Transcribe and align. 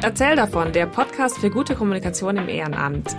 Erzähl 0.00 0.36
davon, 0.36 0.72
der 0.72 0.86
Podcast 0.86 1.38
für 1.38 1.50
gute 1.50 1.74
Kommunikation 1.74 2.36
im 2.36 2.48
Ehrenamt. 2.48 3.16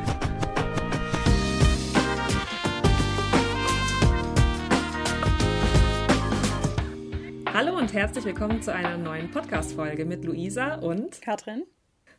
Hallo 7.52 7.78
und 7.78 7.94
herzlich 7.94 8.23
willkommen 8.23 8.62
zu 8.62 8.73
einer 8.73 8.98
neuen 8.98 9.30
Podcast-Folge 9.30 10.05
mit 10.05 10.23
Luisa 10.23 10.76
und 10.76 11.21
Katrin. 11.21 11.63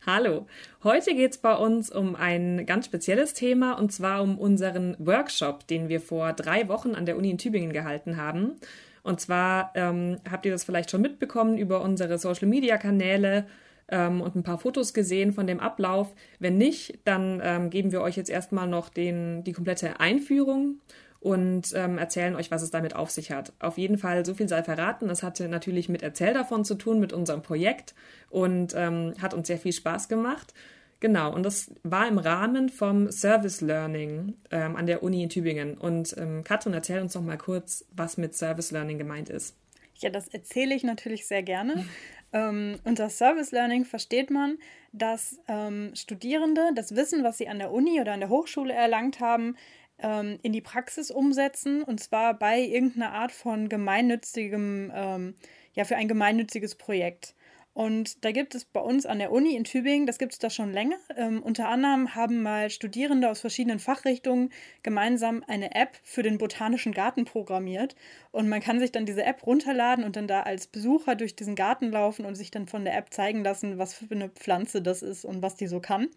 Hallo. 0.05 0.47
Heute 0.85 1.15
geht 1.15 1.31
es 1.31 1.39
bei 1.39 1.55
uns 1.55 1.91
um 1.91 2.15
ein 2.15 2.67
ganz 2.67 2.85
spezielles 2.85 3.33
Thema 3.33 3.79
und 3.79 3.93
zwar 3.93 4.23
um 4.23 4.39
unseren 4.39 4.95
Workshop, 4.99 5.67
den 5.69 5.89
wir 5.89 6.03
vor 6.03 6.35
drei 6.35 6.69
Wochen 6.69 6.95
an 6.95 7.07
der 7.07 7.17
Uni 7.17 7.31
in 7.31 7.39
Tübingen 7.39 7.73
gehalten 7.73 8.19
haben. 8.19 8.57
Und 9.03 9.23
zwar 9.23 9.73
ähm, 9.75 10.19
habt 10.31 10.45
ihr 10.45 10.53
das 10.53 10.65
vielleicht 10.65 10.91
schon 10.91 11.01
mitbekommen 11.01 11.57
über 11.57 11.81
unsere 11.81 12.19
Social-Media-Kanäle 12.19 13.47
ähm, 13.91 14.21
und 14.21 14.37
ein 14.37 14.43
paar 14.43 14.59
Fotos 14.59 14.95
gesehen 14.95 15.33
von 15.33 15.47
dem 15.47 15.61
Ablauf. 15.61 16.15
Wenn 16.39 16.59
nicht, 16.59 16.99
dann 17.05 17.41
ähm, 17.43 17.71
geben 17.71 17.93
wir 17.93 18.01
euch 18.01 18.17
jetzt 18.17 18.31
erstmal 18.31 18.67
noch 18.67 18.89
den, 18.89 19.45
die 19.45 19.53
komplette 19.53 20.01
Einführung 20.01 20.81
und 21.21 21.73
ähm, 21.75 21.99
erzählen 21.99 22.35
euch, 22.35 22.51
was 22.51 22.63
es 22.63 22.71
damit 22.71 22.97
auf 22.97 23.11
sich 23.11 23.31
hat. 23.31 23.53
Auf 23.61 23.77
jeden 23.77 23.99
Fall, 23.99 24.25
so 24.25 24.35
viel 24.35 24.49
sei 24.49 24.63
verraten. 24.63 25.11
Es 25.11 25.23
hatte 25.23 25.49
natürlich 25.49 25.89
mit 25.89 26.03
Erzähl 26.03 26.33
davon 26.33 26.65
zu 26.65 26.75
tun, 26.75 26.99
mit 26.99 27.13
unserem 27.13 27.43
Projekt 27.43 27.95
und 28.31 28.75
ähm, 28.75 29.15
hat 29.21 29.35
uns 29.35 29.47
sehr 29.47 29.59
viel 29.59 29.73
Spaß 29.73 30.09
gemacht. 30.09 30.55
Genau, 30.99 31.33
und 31.33 31.45
das 31.45 31.73
war 31.83 32.07
im 32.09 32.19
Rahmen 32.19 32.69
vom 32.69 33.11
Service 33.11 33.63
Learning 33.63 34.35
ähm, 34.51 34.77
an 34.77 34.87
der 34.87 35.03
Uni 35.03 35.23
in 35.23 35.31
Tübingen. 35.31 35.79
Und 35.79 36.15
ähm, 36.19 36.45
Katrin, 36.45 36.75
erzähl 36.75 37.01
uns 37.01 37.15
noch 37.15 37.23
mal 37.23 37.39
kurz, 37.39 37.87
was 37.91 38.19
mit 38.19 38.35
Service 38.35 38.71
Learning 38.71 38.99
gemeint 38.99 39.31
ist. 39.31 39.57
Ja, 39.97 40.11
das 40.11 40.29
erzähle 40.29 40.75
ich 40.75 40.85
natürlich 40.85 41.27
sehr 41.27 41.43
gerne. 41.43 41.85
ähm, 42.33 42.79
unter 42.85 43.09
Service 43.09 43.53
Learning 43.53 43.85
versteht 43.85 44.31
man, 44.31 44.59
dass 44.93 45.39
ähm, 45.49 45.93
Studierende 45.95 46.71
das 46.75 46.95
Wissen, 46.95 47.25
was 47.25 47.39
sie 47.39 47.49
an 47.49 47.59
der 47.59 47.73
Uni 47.73 48.01
oder 48.01 48.13
an 48.13 48.21
der 48.21 48.29
Hochschule 48.29 48.73
erlangt 48.73 49.21
haben, 49.21 49.57
ähm, 49.99 50.39
in 50.43 50.53
die 50.53 50.61
Praxis 50.61 51.11
umsetzen 51.11 51.83
und 51.83 52.01
zwar 52.01 52.35
bei 52.35 52.61
irgendeiner 52.61 53.13
Art 53.13 53.33
von 53.33 53.69
gemeinnützigem, 53.69 54.93
ähm, 54.95 55.35
ja, 55.75 55.85
für 55.85 55.97
ein 55.97 56.09
gemeinnütziges 56.09 56.75
Projekt. 56.75 57.35
Und 57.73 58.25
da 58.25 58.33
gibt 58.33 58.57
es 58.57 58.65
bei 58.65 58.81
uns 58.81 59.07
an 59.07 59.21
der 59.21 59.31
Uni 59.31 59.55
in 59.55 59.63
Tübingen, 59.63 60.07
das 60.07 60.19
gibt 60.19 60.33
es 60.33 60.41
da 60.41 60.51
schon 60.51 60.73
länger. 60.73 60.97
Ähm, 61.17 61.41
unter 61.41 61.69
anderem 61.69 62.17
haben 62.17 62.43
mal 62.43 62.69
Studierende 62.69 63.31
aus 63.31 63.41
verschiedenen 63.41 63.79
Fachrichtungen 63.79 64.51
gemeinsam 64.83 65.45
eine 65.47 65.75
App 65.77 65.97
für 66.03 66.25
den 66.25 66.39
Botanischen 66.39 66.93
Garten 66.93 67.25
programmiert. 67.25 67.95
Und 68.33 68.49
man 68.49 68.61
kann 68.61 68.81
sich 68.81 68.91
dann 68.91 69.07
diese 69.07 69.23
App 69.23 69.47
runterladen 69.47 70.05
und 70.05 70.17
dann 70.17 70.27
da 70.27 70.43
als 70.43 70.67
Besucher 70.67 71.15
durch 71.15 71.37
diesen 71.37 71.55
Garten 71.55 71.93
laufen 71.93 72.25
und 72.25 72.35
sich 72.35 72.51
dann 72.51 72.67
von 72.67 72.85
der 72.85 72.97
App 72.97 73.15
zeigen 73.15 73.45
lassen, 73.45 73.79
was 73.79 73.95
für 73.95 74.13
eine 74.13 74.31
Pflanze 74.31 74.83
das 74.83 75.03
ist 75.03 75.25
und 75.25 75.41
was 75.41 75.55
die 75.55 75.69
so 75.69 75.79
kann. 75.79 76.09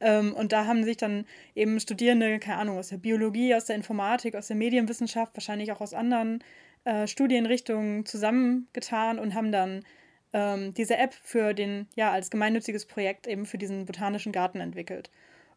Ähm, 0.00 0.32
und 0.32 0.52
da 0.52 0.66
haben 0.66 0.84
sich 0.84 0.98
dann 0.98 1.26
eben 1.56 1.80
Studierende, 1.80 2.38
keine 2.38 2.58
Ahnung, 2.58 2.78
aus 2.78 2.88
der 2.88 2.98
Biologie, 2.98 3.56
aus 3.56 3.64
der 3.64 3.74
Informatik, 3.74 4.36
aus 4.36 4.46
der 4.46 4.56
Medienwissenschaft, 4.56 5.34
wahrscheinlich 5.34 5.72
auch 5.72 5.80
aus 5.80 5.94
anderen 5.94 6.44
äh, 6.84 7.08
Studienrichtungen 7.08 8.06
zusammengetan 8.06 9.18
und 9.18 9.34
haben 9.34 9.50
dann 9.50 9.84
ähm, 10.32 10.74
diese 10.74 10.96
App 10.96 11.14
für 11.14 11.54
den, 11.54 11.86
ja, 11.94 12.10
als 12.10 12.30
gemeinnütziges 12.30 12.86
Projekt 12.86 13.26
eben 13.26 13.46
für 13.46 13.58
diesen 13.58 13.86
botanischen 13.86 14.32
Garten 14.32 14.60
entwickelt. 14.60 15.10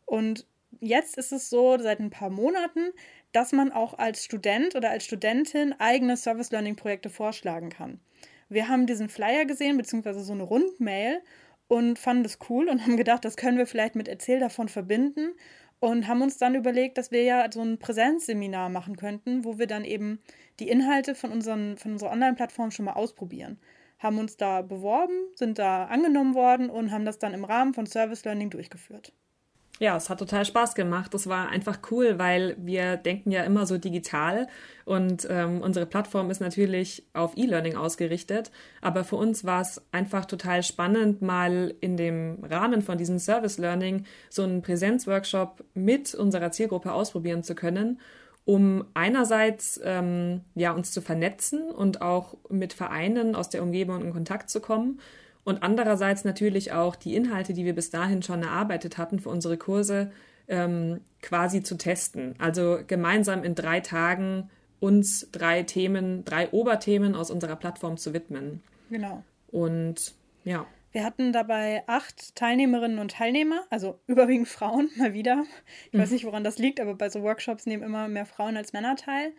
Und 0.06 0.46
jetzt 0.80 1.18
ist 1.18 1.32
es 1.32 1.50
so, 1.50 1.78
seit 1.78 2.00
ein 2.00 2.10
paar 2.10 2.30
Monaten, 2.30 2.92
dass 3.32 3.52
man 3.52 3.72
auch 3.72 3.98
als 3.98 4.24
Student 4.24 4.76
oder 4.76 4.90
als 4.90 5.06
Studentin 5.06 5.74
eigene 5.80 6.18
Service 6.18 6.52
Learning 6.52 6.76
Projekte 6.76 7.10
vorschlagen 7.10 7.70
kann. 7.70 8.00
Wir 8.50 8.68
haben 8.68 8.86
diesen 8.86 9.10
Flyer 9.10 9.46
gesehen, 9.46 9.78
beziehungsweise 9.78 10.22
so 10.22 10.34
eine 10.34 10.44
Rundmail 10.44 11.22
und 11.68 11.98
fanden 11.98 12.24
das 12.24 12.38
cool 12.50 12.70
und 12.70 12.82
haben 12.86 12.98
gedacht, 12.98 13.26
das 13.26 13.38
können 13.38 13.58
wir 13.58 13.68
vielleicht 13.68 13.96
mit 13.96 14.08
Erzähl 14.08 14.40
davon 14.40 14.70
verbinden 14.70 15.34
und 15.80 16.08
haben 16.08 16.22
uns 16.22 16.38
dann 16.38 16.56
überlegt, 16.56 16.98
dass 16.98 17.12
wir 17.12 17.24
ja 17.24 17.50
so 17.52 17.62
ein 17.62 17.80
Präsenzseminar 17.80 18.70
machen 18.70 18.96
könnten, 18.96 19.44
wo 19.44 19.58
wir 19.58 19.68
dann 19.68 19.84
eben 19.84 20.20
die 20.60 20.70
Inhalte 20.70 21.16
von, 21.16 21.32
unseren, 21.32 21.78
von 21.78 21.94
unserer 21.94 22.12
Online-Plattform 22.12 22.72
schon 22.72 22.86
mal 22.86 22.94
ausprobieren 22.94 23.60
haben 24.00 24.20
uns 24.20 24.38
da 24.38 24.62
beworben, 24.62 25.14
sind 25.36 25.60
da 25.60 25.86
angenommen 25.86 26.36
worden 26.36 26.70
und 26.70 26.92
haben 26.92 27.06
das 27.06 27.20
dann 27.20 27.34
im 27.34 27.46
Rahmen 27.46 27.74
von 27.74 27.86
Service 27.86 28.26
Learning 28.26 28.50
durchgeführt. 28.50 29.14
Ja, 29.80 29.98
es 29.98 30.10
hat 30.10 30.20
total 30.20 30.46
Spaß 30.46 30.74
gemacht. 30.74 31.14
Das 31.14 31.28
war 31.28 31.50
einfach 31.50 31.80
cool, 31.92 32.18
weil 32.18 32.56
wir 32.58 32.96
denken 32.96 33.32
ja 33.32 33.44
immer 33.44 33.66
so 33.66 33.78
digital 33.78 34.48
und 34.86 35.28
ähm, 35.30 35.62
unsere 35.62 35.86
Plattform 35.86 36.30
ist 36.32 36.40
natürlich 36.40 37.06
auf 37.14 37.36
E-Learning 37.36 37.76
ausgerichtet. 37.76 38.52
Aber 38.82 39.04
für 39.04 39.18
uns 39.18 39.44
war 39.44 39.62
es 39.62 39.82
einfach 39.92 40.24
total 40.26 40.64
spannend, 40.64 41.22
mal 41.22 41.74
in 41.82 41.98
dem 41.98 42.42
Rahmen 42.44 42.82
von 42.84 42.98
diesem 42.98 43.20
Service 43.20 43.58
Learning 43.58 44.06
so 44.30 44.44
einen 44.44 44.62
Präsenzworkshop 44.62 45.66
mit 45.74 46.16
unserer 46.16 46.52
Zielgruppe 46.52 46.94
ausprobieren 46.94 47.44
zu 47.44 47.54
können 47.54 48.00
um 48.46 48.86
einerseits 48.94 49.80
ähm, 49.84 50.42
ja, 50.54 50.72
uns 50.72 50.92
zu 50.92 51.02
vernetzen 51.02 51.72
und 51.72 52.02
auch 52.02 52.38
mit 52.50 52.74
Vereinen 52.74 53.36
aus 53.36 53.50
der 53.50 53.64
Umgebung 53.64 54.02
in 54.04 54.14
Kontakt 54.14 54.50
zu 54.50 54.62
kommen 54.62 55.00
und 55.44 55.62
andererseits 55.62 56.26
natürlich 56.26 56.72
auch 56.72 56.96
die 56.96 57.16
Inhalte, 57.16 57.54
die 57.54 57.66
wir 57.66 57.76
bis 57.76 57.92
dahin 57.92 58.24
schon 58.24 58.44
erarbeitet 58.44 58.98
hatten 58.98 59.20
für 59.20 59.30
unsere 59.30 59.58
Kurse, 59.58 60.12
ähm, 60.48 61.02
quasi 61.22 61.64
zu 61.64 61.78
testen. 61.78 62.36
Also 62.40 62.80
gemeinsam 62.86 63.44
in 63.44 63.56
drei 63.56 63.80
Tagen 63.80 64.50
uns 64.80 65.30
drei 65.32 65.64
Themen, 65.64 66.26
drei 66.26 66.50
Oberthemen 66.50 67.16
aus 67.16 67.32
unserer 67.32 67.56
Plattform 67.56 67.98
zu 67.98 68.14
widmen. 68.14 68.62
Genau. 68.90 69.24
Und 69.48 70.14
ja. 70.44 70.66
Wir 70.96 71.04
hatten 71.04 71.34
dabei 71.34 71.84
acht 71.88 72.38
Teilnehmerinnen 72.38 73.00
und 73.00 73.12
Teilnehmer, 73.12 73.66
also 73.70 74.00
überwiegend 74.08 74.48
Frauen, 74.48 74.90
mal 74.96 75.12
wieder. 75.12 75.44
Ich 75.88 75.94
mhm. 75.98 76.02
weiß 76.02 76.12
nicht, 76.12 76.24
woran 76.24 76.46
das 76.46 76.58
liegt, 76.58 76.80
aber 76.80 76.96
bei 76.96 77.10
so 77.10 77.22
Workshops 77.22 77.66
nehmen 77.66 77.84
immer 77.84 78.08
mehr 78.08 78.26
Frauen 78.26 78.56
als 78.56 78.72
Männer 78.72 78.96
teil. 78.96 79.34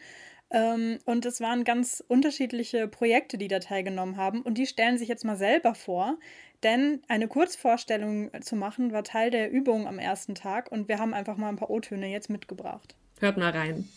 Ähm, 0.50 0.98
und 1.06 1.24
es 1.24 1.40
waren 1.40 1.64
ganz 1.64 2.04
unterschiedliche 2.08 2.88
Projekte, 2.88 3.38
die 3.38 3.48
da 3.48 3.58
teilgenommen 3.58 4.18
haben. 4.18 4.42
Und 4.42 4.58
die 4.58 4.66
stellen 4.66 4.98
sich 4.98 5.08
jetzt 5.08 5.24
mal 5.24 5.38
selber 5.38 5.74
vor. 5.74 6.18
Denn 6.62 7.00
eine 7.08 7.26
Kurzvorstellung 7.26 8.30
zu 8.42 8.54
machen 8.54 8.92
war 8.92 9.02
Teil 9.02 9.30
der 9.30 9.50
Übung 9.50 9.86
am 9.86 9.98
ersten 9.98 10.34
Tag. 10.34 10.70
Und 10.70 10.88
wir 10.88 10.98
haben 10.98 11.14
einfach 11.14 11.38
mal 11.38 11.48
ein 11.48 11.56
paar 11.56 11.70
O-Töne 11.70 12.08
jetzt 12.08 12.28
mitgebracht. 12.28 12.96
Hört 13.18 13.38
mal 13.38 13.52
rein. 13.52 13.88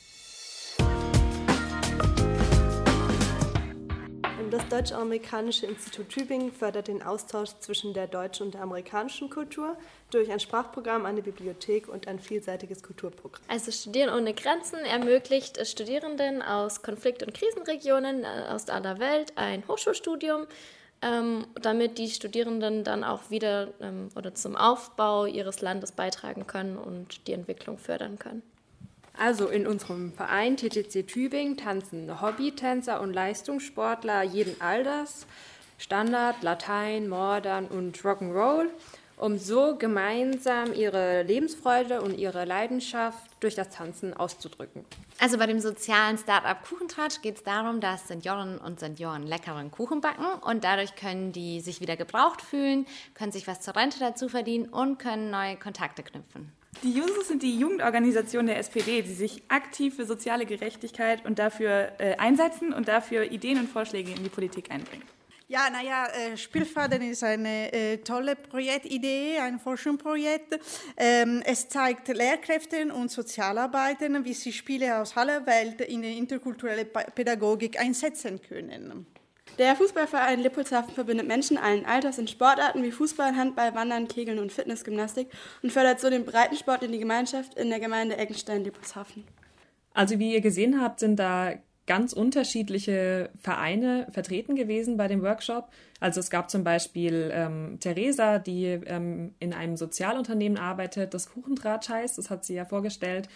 Das 4.50 4.68
Deutsch-Amerikanische 4.68 5.68
Institut 5.68 6.10
Tübingen 6.10 6.52
fördert 6.52 6.88
den 6.88 7.04
Austausch 7.04 7.52
zwischen 7.60 7.94
der 7.94 8.08
deutschen 8.08 8.48
und 8.48 8.56
der 8.56 8.62
amerikanischen 8.62 9.30
Kultur 9.30 9.78
durch 10.10 10.32
ein 10.32 10.40
Sprachprogramm, 10.40 11.06
eine 11.06 11.22
Bibliothek 11.22 11.88
und 11.88 12.08
ein 12.08 12.20
vielseitiges 12.20 12.82
Kulturprogramm. 12.82 13.44
Also 13.48 13.72
Studieren 13.72 14.12
ohne 14.12 14.34
Grenzen 14.34 14.80
ermöglicht 14.80 15.64
Studierenden 15.68 16.42
aus 16.42 16.82
Konflikt- 16.82 17.22
und 17.22 17.36
Krisenregionen 17.36 18.24
äh, 18.24 18.50
aus 18.50 18.70
aller 18.70 18.98
Welt 18.98 19.34
ein 19.36 19.64
Hochschulstudium, 19.68 20.48
ähm, 21.04 21.46
damit 21.62 22.00
die 22.00 22.10
Studierenden 22.10 22.84
dann 22.84 23.04
auch 23.04 23.30
wieder 23.30 23.68
ähm, 23.81 24.10
oder 24.16 24.34
zum 24.34 24.56
Aufbau 24.56 25.26
ihres 25.26 25.62
Landes 25.62 25.92
beitragen 25.92 26.48
können 26.48 26.76
und 26.76 27.28
die 27.28 27.34
Entwicklung 27.34 27.78
fördern 27.78 28.18
können. 28.18 28.42
Also 29.19 29.47
in 29.47 29.68
unserem 29.68 30.13
Verein 30.13 30.56
TTC 30.56 31.06
Tübingen 31.06 31.57
tanzen 31.57 32.22
Hobbytänzer 32.22 33.02
und 33.02 33.12
Leistungssportler 33.12 34.24
jeden 34.24 34.62
Alters, 34.62 35.25
Standard, 35.78 36.41
Latein, 36.41 37.09
Modern 37.09 37.68
und 37.68 37.97
Rock'n'Roll, 37.97 38.68
um 39.18 39.38
so 39.38 39.75
gemeinsam 39.75 40.74
ihre 40.74 41.24
Lebensfreude 41.24 42.02
und 42.02 42.18
ihre 42.18 42.46
Leidenschaft 42.46 43.30
durch 43.41 43.56
das 43.56 43.72
Tanzen 43.72 44.13
auszudrücken. 44.13 44.85
Also 45.19 45.38
bei 45.38 45.47
dem 45.47 45.59
sozialen 45.59 46.18
Startup 46.18 46.57
Kuchentratsch 46.66 47.22
geht 47.22 47.36
es 47.36 47.44
darum, 47.44 47.81
dass 47.81 48.07
Senioren 48.07 48.57
und 48.57 48.80
Senioren 48.80 49.28
leckeren 49.28 49.69
Kuchen 49.69 50.00
backen 50.00 50.28
und 50.46 50.63
dadurch 50.63 50.96
können 50.96 51.34
die 51.34 51.59
sich 51.59 51.81
wieder 51.81 51.97
gebraucht 51.97 52.41
fühlen, 52.41 52.86
können 53.16 53.33
sich 53.33 53.48
was 53.48 53.60
zur 53.60 53.75
Rente 53.75 54.00
dazu 54.00 54.30
verdienen 54.30 54.69
und 54.69 54.98
können 54.98 55.30
neue 55.30 55.57
Kontakte 55.57 56.04
knüpfen. 56.04 56.54
Die 56.83 56.94
Jusos 56.94 57.27
sind 57.27 57.44
die 57.44 57.60
Jugendorganisation 57.60 58.45
der 58.45 58.57
SPD, 58.57 59.01
die 59.01 59.13
sich 59.13 59.44
aktiv 59.50 59.95
für 59.95 60.06
soziale 60.06 60.45
Gerechtigkeit 60.45 61.25
und 61.25 61.38
dafür 61.38 61.92
äh, 61.98 62.16
einsetzen 62.16 62.71
und 62.74 62.88
dafür 62.88 63.31
Ideen 63.31 63.60
und 63.60 63.69
Vorschläge 63.69 64.12
in 64.12 64.24
die 64.24 64.30
Politik 64.30 64.71
einbringen. 64.71 65.04
Ja, 65.50 65.68
naja, 65.71 66.06
äh, 66.06 66.38
Spielfaden 66.38 67.01
ist 67.01 67.24
eine 67.24 67.74
äh, 67.74 67.98
tolle 67.98 68.36
Projektidee, 68.36 69.39
ein 69.39 69.60
Forschungsprojekt. 69.60 70.60
Ähm, 70.95 71.42
es 71.44 71.68
zeigt 71.68 72.07
Lehrkräften 72.07 72.92
und 72.92 73.10
Sozialarbeitern, 73.10 74.24
wie 74.24 74.36
sie 74.36 74.54
Spiele 74.54 75.01
aus 75.01 75.18
aller 75.18 75.48
Welt 75.48 75.81
in 75.81 76.04
die 76.04 76.19
interkulturelle 76.19 76.86
Pädagogik 76.86 77.80
einsetzen 77.80 78.39
können. 78.42 79.07
Der 79.59 79.75
Fußballverein 79.75 80.39
Lippolshafen 80.39 80.94
verbindet 80.94 81.27
Menschen 81.27 81.57
allen 81.57 81.85
Alters 81.85 82.17
in 82.17 82.29
Sportarten 82.29 82.81
wie 82.81 82.91
Fußball, 82.91 83.35
Handball, 83.35 83.75
Wandern, 83.75 84.07
Kegeln 84.07 84.39
und 84.39 84.53
Fitnessgymnastik 84.53 85.27
und 85.61 85.73
fördert 85.73 86.00
so 86.00 86.09
den 86.09 86.23
Breitensport 86.23 86.81
in 86.81 86.94
die 86.94 87.00
Gemeinschaft 87.00 87.56
in 87.56 87.69
der 87.69 87.81
Gemeinde 87.81 88.15
Eckenstein-Lippolshafen. 88.15 89.25
Also 89.94 90.17
wie 90.17 90.33
ihr 90.33 90.39
gesehen 90.39 90.81
habt, 90.81 91.01
sind 91.01 91.17
da 91.17 91.56
ganz 91.88 92.13
unterschiedliche 92.13 93.31
Vereine 93.41 94.07
vertreten 94.11 94.56
gewesen 94.56 94.95
bei 94.95 95.09
dem 95.09 95.21
Workshop. 95.23 95.69
Also 96.00 96.21
es 96.21 96.29
gab 96.29 96.50
zum 96.50 96.63
Beispiel 96.63 97.29
ähm, 97.33 97.79
Theresa, 97.81 98.39
die 98.39 98.65
ähm, 98.65 99.33
in 99.39 99.53
einem 99.53 99.75
Sozialunternehmen 99.75 100.57
arbeitet, 100.57 101.13
das 101.13 101.29
Kuchentratsch 101.29 101.89
heißt, 101.89 102.17
das 102.17 102.29
hat 102.29 102.45
sie 102.45 102.53
ja 102.53 102.63
vorgestellt. 102.63 103.27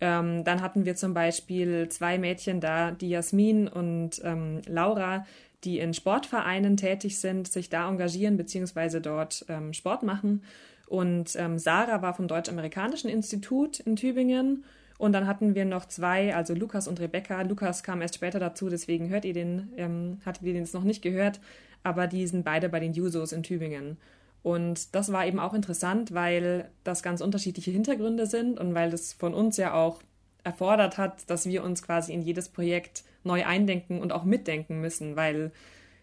Ähm, 0.00 0.44
dann 0.44 0.62
hatten 0.62 0.84
wir 0.84 0.94
zum 0.94 1.14
Beispiel 1.14 1.88
zwei 1.88 2.18
Mädchen 2.18 2.60
da, 2.60 2.92
die 2.92 3.08
Jasmin 3.08 3.66
und 3.66 4.20
ähm, 4.22 4.60
Laura, 4.66 5.24
die 5.64 5.78
in 5.78 5.94
Sportvereinen 5.94 6.76
tätig 6.76 7.18
sind, 7.18 7.48
sich 7.48 7.68
da 7.68 7.88
engagieren 7.88 8.36
bzw. 8.36 9.00
dort 9.00 9.44
ähm, 9.48 9.72
Sport 9.72 10.02
machen. 10.02 10.42
Und 10.86 11.36
ähm, 11.36 11.58
Sarah 11.58 12.02
war 12.02 12.14
vom 12.14 12.28
Deutsch-Amerikanischen 12.28 13.08
Institut 13.08 13.80
in 13.80 13.96
Tübingen. 13.96 14.64
Und 14.98 15.12
dann 15.12 15.26
hatten 15.26 15.54
wir 15.54 15.64
noch 15.64 15.86
zwei, 15.86 16.34
also 16.34 16.54
Lukas 16.54 16.86
und 16.86 17.00
Rebecca. 17.00 17.42
Lukas 17.42 17.82
kam 17.82 18.02
erst 18.02 18.16
später 18.16 18.38
dazu, 18.38 18.68
deswegen 18.68 19.08
hört 19.08 19.24
ihr 19.24 19.32
den, 19.32 19.72
ähm, 19.76 20.20
hattet 20.24 20.42
ihr 20.42 20.52
den 20.52 20.62
jetzt 20.62 20.74
noch 20.74 20.84
nicht 20.84 21.02
gehört. 21.02 21.40
Aber 21.82 22.06
die 22.06 22.26
sind 22.26 22.44
beide 22.44 22.68
bei 22.68 22.78
den 22.78 22.92
Jusos 22.92 23.32
in 23.32 23.42
Tübingen. 23.42 23.96
Und 24.42 24.94
das 24.94 25.12
war 25.12 25.26
eben 25.26 25.38
auch 25.38 25.54
interessant, 25.54 26.12
weil 26.12 26.68
das 26.84 27.02
ganz 27.02 27.20
unterschiedliche 27.20 27.70
Hintergründe 27.70 28.26
sind 28.26 28.58
und 28.58 28.74
weil 28.74 28.90
das 28.90 29.12
von 29.12 29.34
uns 29.34 29.56
ja 29.56 29.72
auch 29.74 30.02
erfordert 30.44 30.98
hat, 30.98 31.28
dass 31.30 31.46
wir 31.46 31.62
uns 31.62 31.82
quasi 31.82 32.12
in 32.12 32.22
jedes 32.22 32.48
Projekt 32.48 33.04
neu 33.24 33.44
eindenken 33.44 34.00
und 34.00 34.12
auch 34.12 34.24
mitdenken 34.24 34.80
müssen, 34.80 35.16
weil 35.16 35.52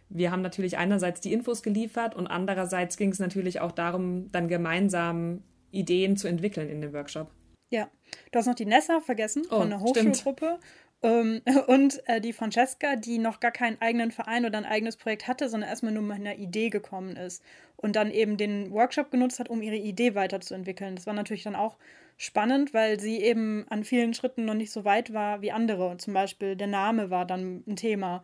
wir 0.09 0.31
haben 0.31 0.41
natürlich 0.41 0.77
einerseits 0.77 1.21
die 1.21 1.33
Infos 1.33 1.62
geliefert 1.62 2.15
und 2.15 2.27
andererseits 2.27 2.97
ging 2.97 3.12
es 3.12 3.19
natürlich 3.19 3.59
auch 3.59 3.71
darum, 3.71 4.31
dann 4.31 4.47
gemeinsam 4.47 5.44
Ideen 5.71 6.18
zu 6.18 6.27
entwickeln 6.27 6.69
in 6.69 6.81
dem 6.81 6.94
Workshop. 6.94 7.30
Ja, 7.71 7.89
du 8.31 8.39
hast 8.39 8.47
noch 8.47 8.56
die 8.56 8.65
Nessa 8.65 9.00
vergessen 9.01 9.44
oh, 9.51 9.59
von 9.59 9.69
der 9.69 9.80
Hochschulgruppe 9.80 10.59
ähm, 11.01 11.42
und 11.68 12.01
äh, 12.07 12.22
die 12.22 12.34
Francesca, 12.34 12.96
die 12.96 13.18
noch 13.18 13.40
gar 13.40 13.51
keinen 13.51 13.81
eigenen 13.81 14.12
Verein 14.12 14.46
oder 14.46 14.57
ein 14.57 14.66
eigenes 14.66 14.98
Projekt 14.98 15.28
hatte, 15.28 15.50
sondern 15.50 15.69
erstmal 15.69 15.94
nur 15.94 16.04
mit 16.04 16.18
einer 16.18 16.36
Idee 16.36 16.69
gekommen 16.69 17.16
ist 17.16 17.44
und 17.78 17.96
dann 17.96 18.12
eben 18.12 18.38
den 18.38 18.72
Workshop 18.72 19.12
genutzt 19.12 19.40
hat, 19.40 19.50
um 19.50 19.62
ihre 19.62 19.78
Idee 19.78 20.16
weiterzuentwickeln. 20.16 20.96
Das 20.96 21.07
war 21.07 21.13
natürlich 21.13 21.44
dann 21.44 21.56
auch 21.56 21.78
spannend, 22.18 22.74
weil 22.74 23.00
sie 23.00 23.22
eben 23.22 23.66
an 23.69 23.84
vielen 23.84 24.13
Schritten 24.13 24.46
noch 24.46 24.54
nicht 24.54 24.72
so 24.72 24.84
weit 24.84 25.13
war 25.13 25.42
wie 25.42 25.51
andere. 25.51 25.96
Zum 25.98 26.13
Beispiel 26.13 26.56
der 26.56 26.68
Name 26.68 27.10
war 27.10 27.25
dann 27.25 27.63
ein 27.68 27.78
Thema, 27.78 28.24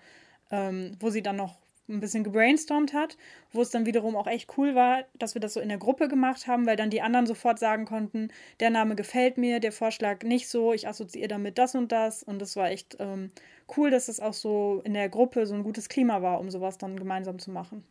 ähm, 0.52 0.98
wo 1.00 1.10
sie 1.10 1.24
dann 1.24 1.38
noch 1.38 1.58
ein 1.88 2.00
bisschen 2.00 2.24
gebrainstormt 2.24 2.94
hat, 2.94 3.18
wo 3.52 3.62
es 3.62 3.70
dann 3.70 3.86
wiederum 3.86 4.16
auch 4.16 4.28
echt 4.28 4.58
cool 4.58 4.76
war, 4.76 5.04
dass 5.14 5.36
wir 5.36 5.42
das 5.42 5.54
so 5.54 5.60
in 5.60 5.70
der 5.70 5.78
Gruppe 5.78 6.08
gemacht 6.08 6.48
haben, 6.48 6.66
weil 6.66 6.76
dann 6.76 6.90
die 6.90 7.02
anderen 7.02 7.28
sofort 7.28 7.60
sagen 7.60 7.86
konnten, 7.86 8.30
der 8.60 8.70
Name 8.70 8.96
gefällt 8.96 9.38
mir, 9.38 9.60
der 9.60 9.72
Vorschlag 9.72 10.24
nicht 10.24 10.50
so, 10.50 10.74
ich 10.74 10.88
assoziiere 10.88 11.28
damit 11.28 11.58
das 11.58 11.76
und 11.76 11.92
das 11.92 12.24
und 12.24 12.40
das 12.40 12.56
war 12.56 12.70
echt 12.70 12.98
ähm, 13.00 13.32
cool, 13.78 13.92
dass 13.92 14.08
es 14.08 14.20
auch 14.20 14.34
so 14.34 14.82
in 14.84 14.94
der 14.94 15.10
Gruppe 15.10 15.46
so 15.46 15.54
ein 15.54 15.64
gutes 15.64 15.90
Klima 15.90 16.22
war, 16.22 16.40
um 16.40 16.50
sowas 16.50 16.78
dann 16.78 16.98
gemeinsam 16.98 17.40
zu 17.40 17.52
machen. 17.52 17.84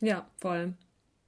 Ja, 0.00 0.28
voll. 0.38 0.74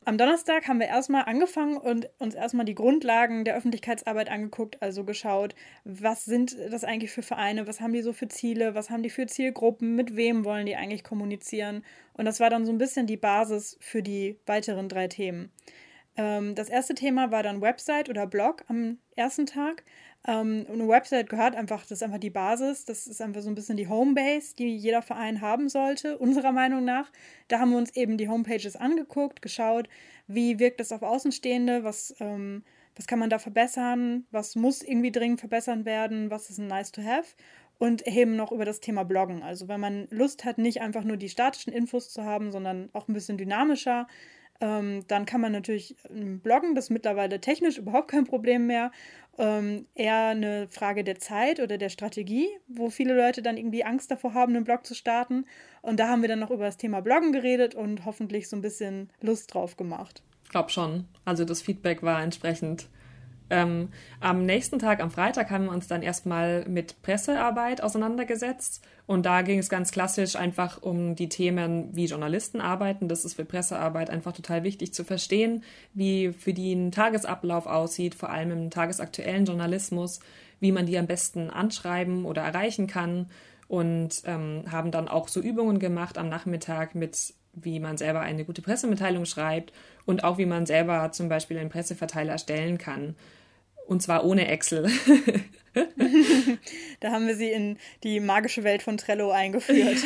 Am 0.06 0.16
Donnerstag 0.16 0.66
haben 0.66 0.80
wir 0.80 0.86
erstmal 0.86 1.24
angefangen 1.24 1.76
und 1.76 2.08
uns 2.18 2.34
erstmal 2.34 2.64
die 2.64 2.74
Grundlagen 2.74 3.44
der 3.44 3.54
Öffentlichkeitsarbeit 3.54 4.30
angeguckt, 4.30 4.80
also 4.80 5.04
geschaut, 5.04 5.54
was 5.84 6.24
sind 6.24 6.56
das 6.70 6.84
eigentlich 6.84 7.10
für 7.10 7.22
Vereine, 7.22 7.66
was 7.66 7.82
haben 7.82 7.92
die 7.92 8.00
so 8.00 8.14
für 8.14 8.26
Ziele, 8.28 8.74
was 8.74 8.88
haben 8.88 9.02
die 9.02 9.10
für 9.10 9.26
Zielgruppen, 9.26 9.94
mit 9.96 10.16
wem 10.16 10.46
wollen 10.46 10.64
die 10.64 10.76
eigentlich 10.76 11.04
kommunizieren. 11.04 11.84
Und 12.14 12.24
das 12.24 12.40
war 12.40 12.48
dann 12.48 12.64
so 12.64 12.72
ein 12.72 12.78
bisschen 12.78 13.06
die 13.06 13.18
Basis 13.18 13.76
für 13.80 14.02
die 14.02 14.38
weiteren 14.46 14.88
drei 14.88 15.06
Themen. 15.06 15.52
Ähm, 16.16 16.54
das 16.54 16.70
erste 16.70 16.94
Thema 16.94 17.30
war 17.30 17.42
dann 17.42 17.60
Website 17.60 18.08
oder 18.08 18.26
Blog 18.26 18.64
am 18.68 18.98
ersten 19.16 19.44
Tag. 19.44 19.84
Ähm, 20.26 20.66
eine 20.70 20.86
Website 20.86 21.30
gehört 21.30 21.56
einfach, 21.56 21.80
das 21.82 21.92
ist 21.92 22.02
einfach 22.02 22.18
die 22.18 22.30
Basis, 22.30 22.84
das 22.84 23.06
ist 23.06 23.22
einfach 23.22 23.40
so 23.40 23.48
ein 23.48 23.54
bisschen 23.54 23.78
die 23.78 23.88
Homebase, 23.88 24.54
die 24.54 24.76
jeder 24.76 25.00
Verein 25.00 25.40
haben 25.40 25.68
sollte, 25.68 26.18
unserer 26.18 26.52
Meinung 26.52 26.84
nach. 26.84 27.10
Da 27.48 27.58
haben 27.58 27.70
wir 27.70 27.78
uns 27.78 27.96
eben 27.96 28.18
die 28.18 28.28
Homepages 28.28 28.76
angeguckt, 28.76 29.40
geschaut, 29.40 29.88
wie 30.26 30.58
wirkt 30.58 30.80
das 30.80 30.92
auf 30.92 31.02
Außenstehende, 31.02 31.84
was, 31.84 32.14
ähm, 32.20 32.64
was 32.96 33.06
kann 33.06 33.18
man 33.18 33.30
da 33.30 33.38
verbessern, 33.38 34.26
was 34.30 34.56
muss 34.56 34.82
irgendwie 34.82 35.12
dringend 35.12 35.40
verbessert 35.40 35.86
werden, 35.86 36.30
was 36.30 36.50
ist 36.50 36.58
ein 36.58 36.66
nice 36.66 36.92
to 36.92 37.02
have 37.02 37.34
und 37.78 38.06
eben 38.06 38.36
noch 38.36 38.52
über 38.52 38.66
das 38.66 38.80
Thema 38.80 39.04
Bloggen. 39.04 39.42
Also 39.42 39.66
wenn 39.68 39.80
man 39.80 40.06
Lust 40.10 40.44
hat, 40.44 40.58
nicht 40.58 40.82
einfach 40.82 41.02
nur 41.02 41.16
die 41.16 41.30
statischen 41.30 41.72
Infos 41.72 42.10
zu 42.10 42.24
haben, 42.24 42.52
sondern 42.52 42.90
auch 42.92 43.08
ein 43.08 43.14
bisschen 43.14 43.38
dynamischer, 43.38 44.06
ähm, 44.60 45.02
dann 45.08 45.24
kann 45.24 45.40
man 45.40 45.52
natürlich 45.52 45.96
ähm, 46.10 46.40
bloggen, 46.40 46.74
das 46.74 46.84
ist 46.84 46.90
mittlerweile 46.90 47.40
technisch 47.40 47.78
überhaupt 47.78 48.10
kein 48.10 48.24
Problem 48.24 48.66
mehr 48.66 48.92
ähm, 49.38 49.86
eher 49.94 50.26
eine 50.28 50.68
Frage 50.68 51.04
der 51.04 51.18
Zeit 51.18 51.60
oder 51.60 51.78
der 51.78 51.88
Strategie, 51.88 52.48
wo 52.68 52.90
viele 52.90 53.16
Leute 53.16 53.42
dann 53.42 53.56
irgendwie 53.56 53.84
Angst 53.84 54.10
davor 54.10 54.34
haben, 54.34 54.54
einen 54.54 54.64
Blog 54.64 54.86
zu 54.86 54.94
starten. 54.94 55.46
Und 55.82 55.98
da 55.98 56.08
haben 56.08 56.22
wir 56.22 56.28
dann 56.28 56.40
noch 56.40 56.50
über 56.50 56.64
das 56.64 56.76
Thema 56.76 57.00
Bloggen 57.00 57.32
geredet 57.32 57.74
und 57.74 58.04
hoffentlich 58.04 58.48
so 58.48 58.56
ein 58.56 58.62
bisschen 58.62 59.10
Lust 59.20 59.54
drauf 59.54 59.76
gemacht. 59.76 60.22
Ich 60.44 60.50
glaube 60.50 60.70
schon. 60.70 61.06
Also 61.24 61.44
das 61.44 61.62
Feedback 61.62 62.02
war 62.02 62.22
entsprechend 62.22 62.88
ähm, 63.50 63.88
am 64.20 64.46
nächsten 64.46 64.78
Tag, 64.78 65.00
am 65.00 65.10
Freitag, 65.10 65.50
haben 65.50 65.66
wir 65.66 65.72
uns 65.72 65.88
dann 65.88 66.02
erstmal 66.02 66.64
mit 66.68 67.02
Pressearbeit 67.02 67.82
auseinandergesetzt. 67.82 68.82
Und 69.06 69.26
da 69.26 69.42
ging 69.42 69.58
es 69.58 69.68
ganz 69.68 69.90
klassisch 69.90 70.36
einfach 70.36 70.82
um 70.82 71.16
die 71.16 71.28
Themen, 71.28 71.88
wie 71.92 72.06
Journalisten 72.06 72.60
arbeiten. 72.60 73.08
Das 73.08 73.24
ist 73.24 73.34
für 73.34 73.44
Pressearbeit 73.44 74.08
einfach 74.08 74.32
total 74.32 74.62
wichtig 74.62 74.94
zu 74.94 75.04
verstehen, 75.04 75.64
wie 75.94 76.32
für 76.32 76.54
die 76.54 76.72
ein 76.72 76.92
Tagesablauf 76.92 77.66
aussieht, 77.66 78.14
vor 78.14 78.30
allem 78.30 78.52
im 78.52 78.70
tagesaktuellen 78.70 79.44
Journalismus, 79.44 80.20
wie 80.60 80.72
man 80.72 80.86
die 80.86 80.96
am 80.96 81.06
besten 81.06 81.50
anschreiben 81.50 82.24
oder 82.24 82.42
erreichen 82.42 82.86
kann. 82.86 83.26
Und 83.66 84.22
ähm, 84.26 84.64
haben 84.70 84.90
dann 84.90 85.08
auch 85.08 85.28
so 85.28 85.40
Übungen 85.40 85.78
gemacht 85.78 86.18
am 86.18 86.28
Nachmittag 86.28 86.94
mit 86.94 87.34
wie 87.52 87.80
man 87.80 87.96
selber 87.96 88.20
eine 88.20 88.44
gute 88.44 88.62
Pressemitteilung 88.62 89.24
schreibt 89.24 89.72
und 90.06 90.24
auch 90.24 90.38
wie 90.38 90.46
man 90.46 90.66
selber 90.66 91.10
zum 91.12 91.28
Beispiel 91.28 91.58
einen 91.58 91.70
Presseverteiler 91.70 92.32
erstellen 92.32 92.78
kann. 92.78 93.16
Und 93.90 94.00
zwar 94.02 94.24
ohne 94.24 94.46
Excel. 94.46 94.88
da 97.00 97.10
haben 97.10 97.26
wir 97.26 97.34
sie 97.34 97.50
in 97.50 97.76
die 98.04 98.20
magische 98.20 98.62
Welt 98.62 98.84
von 98.84 98.96
Trello 98.96 99.32
eingeführt. 99.32 99.98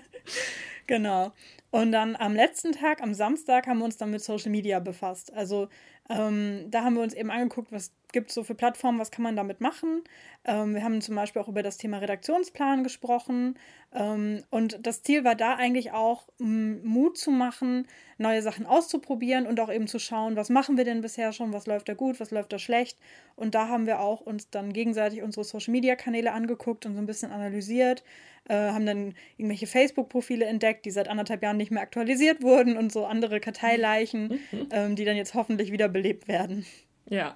genau. 0.86 1.32
Und 1.70 1.92
dann 1.92 2.16
am 2.16 2.34
letzten 2.34 2.72
Tag, 2.72 3.02
am 3.02 3.12
Samstag, 3.12 3.66
haben 3.66 3.80
wir 3.80 3.84
uns 3.84 3.98
dann 3.98 4.10
mit 4.10 4.24
Social 4.24 4.50
Media 4.50 4.78
befasst. 4.78 5.34
Also 5.34 5.68
ähm, 6.08 6.70
da 6.70 6.82
haben 6.82 6.94
wir 6.94 7.02
uns 7.02 7.14
eben 7.14 7.30
angeguckt, 7.30 7.70
was 7.70 7.92
gibt 8.12 8.30
es 8.30 8.34
so 8.34 8.42
für 8.42 8.54
Plattformen, 8.54 8.98
was 8.98 9.10
kann 9.10 9.22
man 9.22 9.36
damit 9.36 9.60
machen. 9.60 10.02
Ähm, 10.44 10.74
wir 10.74 10.82
haben 10.82 11.00
zum 11.00 11.14
Beispiel 11.14 11.40
auch 11.40 11.48
über 11.48 11.62
das 11.62 11.76
Thema 11.76 11.98
Redaktionsplan 11.98 12.82
gesprochen. 12.82 13.56
Ähm, 13.92 14.42
und 14.50 14.84
das 14.84 15.02
Ziel 15.02 15.24
war 15.24 15.34
da 15.36 15.54
eigentlich 15.54 15.92
auch, 15.92 16.28
Mut 16.38 17.18
zu 17.18 17.30
machen, 17.30 17.86
neue 18.18 18.42
Sachen 18.42 18.66
auszuprobieren 18.66 19.46
und 19.46 19.60
auch 19.60 19.72
eben 19.72 19.86
zu 19.86 19.98
schauen, 19.98 20.36
was 20.36 20.50
machen 20.50 20.76
wir 20.76 20.84
denn 20.84 21.00
bisher 21.00 21.32
schon, 21.32 21.52
was 21.52 21.66
läuft 21.66 21.88
da 21.88 21.94
gut, 21.94 22.18
was 22.18 22.30
läuft 22.30 22.52
da 22.52 22.58
schlecht. 22.58 22.98
Und 23.36 23.54
da 23.54 23.68
haben 23.68 23.86
wir 23.86 24.00
auch 24.00 24.20
uns 24.20 24.50
dann 24.50 24.72
gegenseitig 24.72 25.22
unsere 25.22 25.44
Social-Media-Kanäle 25.44 26.32
angeguckt 26.32 26.86
und 26.86 26.94
so 26.94 26.98
ein 27.00 27.06
bisschen 27.06 27.30
analysiert, 27.30 28.02
äh, 28.48 28.54
haben 28.54 28.86
dann 28.86 29.14
irgendwelche 29.36 29.66
Facebook-Profile 29.66 30.44
entdeckt, 30.44 30.84
die 30.84 30.90
seit 30.90 31.08
anderthalb 31.08 31.42
Jahren 31.42 31.56
nicht 31.56 31.70
mehr 31.70 31.82
aktualisiert 31.82 32.42
wurden 32.42 32.76
und 32.76 32.92
so 32.92 33.06
andere 33.06 33.40
Karteileichen, 33.40 34.40
ähm, 34.70 34.96
die 34.96 35.04
dann 35.04 35.16
jetzt 35.16 35.34
hoffentlich 35.34 35.72
wiederbelebt 35.72 36.28
werden. 36.28 36.64
Ja, 37.08 37.34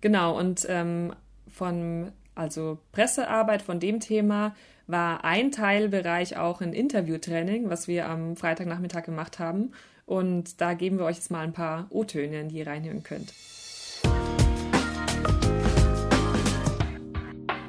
genau. 0.00 0.38
Und 0.38 0.66
ähm, 0.68 1.14
von 1.48 2.12
also 2.34 2.78
Pressearbeit 2.92 3.62
von 3.62 3.80
dem 3.80 3.98
Thema 3.98 4.54
war 4.86 5.24
ein 5.24 5.50
Teilbereich 5.50 6.36
auch 6.36 6.60
ein 6.60 6.72
Interviewtraining, 6.72 7.68
was 7.68 7.88
wir 7.88 8.08
am 8.08 8.36
Freitagnachmittag 8.36 9.02
gemacht 9.02 9.38
haben. 9.38 9.72
Und 10.06 10.60
da 10.60 10.74
geben 10.74 10.98
wir 10.98 11.04
euch 11.04 11.16
jetzt 11.16 11.30
mal 11.30 11.44
ein 11.44 11.52
paar 11.52 11.86
O-Töne, 11.90 12.44
die 12.46 12.58
ihr 12.58 12.66
reinhören 12.66 13.02
könnt. 13.02 13.34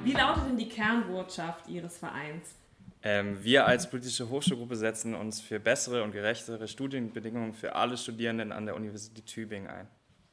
Wie 0.04 0.14
lautet 0.14 0.48
denn 0.48 0.58
die 0.58 0.70
Kernbotschaft 0.70 1.68
Ihres 1.68 1.98
Vereins? 1.98 2.56
Ähm, 3.02 3.44
wir 3.44 3.66
als 3.66 3.90
politische 3.90 4.30
Hochschulgruppe 4.30 4.76
setzen 4.76 5.16
uns 5.16 5.40
für 5.40 5.60
bessere 5.60 6.04
und 6.04 6.12
gerechtere 6.12 6.68
Studienbedingungen 6.68 7.54
für 7.54 7.76
alle 7.76 7.96
Studierenden 7.96 8.52
an 8.52 8.66
der 8.66 8.76
Universität 8.76 9.26
Tübingen 9.26 9.70
ein. 9.70 9.88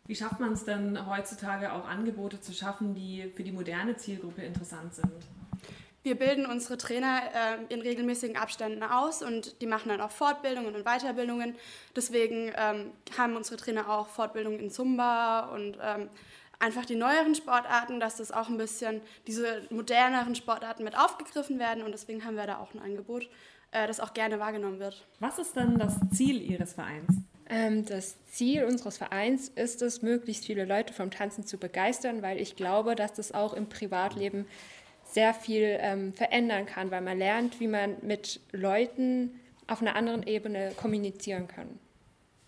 Wie 0.06 0.14
schafft 0.14 0.40
man 0.40 0.52
es 0.52 0.64
denn 0.64 1.06
heutzutage 1.06 1.72
auch 1.72 1.86
Angebote 1.86 2.40
zu 2.40 2.52
schaffen, 2.52 2.94
die 2.94 3.30
für 3.34 3.42
die 3.42 3.52
moderne 3.52 3.96
Zielgruppe 3.96 4.42
interessant 4.42 4.94
sind? 4.94 5.12
Wir 6.02 6.14
bilden 6.14 6.46
unsere 6.46 6.78
Trainer 6.78 7.20
äh, 7.34 7.74
in 7.74 7.80
regelmäßigen 7.80 8.36
Abständen 8.36 8.84
aus 8.84 9.22
und 9.22 9.60
die 9.60 9.66
machen 9.66 9.88
dann 9.88 10.00
auch 10.00 10.12
Fortbildungen 10.12 10.76
und 10.76 10.84
Weiterbildungen. 10.84 11.56
Deswegen 11.96 12.52
ähm, 12.56 12.92
haben 13.18 13.34
unsere 13.34 13.56
Trainer 13.56 13.90
auch 13.90 14.06
Fortbildungen 14.06 14.60
in 14.60 14.70
Zumba 14.70 15.46
und 15.52 15.76
ähm, 15.82 16.08
einfach 16.58 16.84
die 16.84 16.96
neueren 16.96 17.34
Sportarten, 17.34 18.00
dass 18.00 18.16
das 18.16 18.32
auch 18.32 18.48
ein 18.48 18.56
bisschen 18.56 19.00
diese 19.26 19.62
moderneren 19.70 20.34
Sportarten 20.34 20.84
mit 20.84 20.96
aufgegriffen 20.96 21.58
werden 21.58 21.82
und 21.82 21.92
deswegen 21.92 22.24
haben 22.24 22.36
wir 22.36 22.46
da 22.46 22.58
auch 22.58 22.74
ein 22.74 22.80
Angebot, 22.80 23.28
äh, 23.72 23.86
das 23.86 24.00
auch 24.00 24.14
gerne 24.14 24.38
wahrgenommen 24.38 24.78
wird. 24.78 25.06
Was 25.20 25.38
ist 25.38 25.56
denn 25.56 25.78
das 25.78 25.96
Ziel 26.12 26.40
Ihres 26.40 26.74
Vereins? 26.74 27.08
Ähm, 27.48 27.84
das 27.84 28.16
Ziel 28.26 28.64
unseres 28.64 28.98
Vereins 28.98 29.48
ist 29.48 29.82
es, 29.82 30.02
möglichst 30.02 30.46
viele 30.46 30.64
Leute 30.64 30.92
vom 30.92 31.10
Tanzen 31.10 31.46
zu 31.46 31.58
begeistern, 31.58 32.22
weil 32.22 32.40
ich 32.40 32.56
glaube, 32.56 32.96
dass 32.96 33.12
das 33.12 33.32
auch 33.32 33.54
im 33.54 33.68
Privatleben 33.68 34.46
sehr 35.04 35.32
viel 35.32 35.78
ähm, 35.80 36.12
verändern 36.12 36.66
kann, 36.66 36.90
weil 36.90 37.00
man 37.00 37.18
lernt, 37.18 37.60
wie 37.60 37.68
man 37.68 37.96
mit 38.02 38.40
Leuten 38.50 39.40
auf 39.68 39.80
einer 39.80 39.94
anderen 39.94 40.24
Ebene 40.24 40.72
kommunizieren 40.76 41.46
kann. 41.46 41.78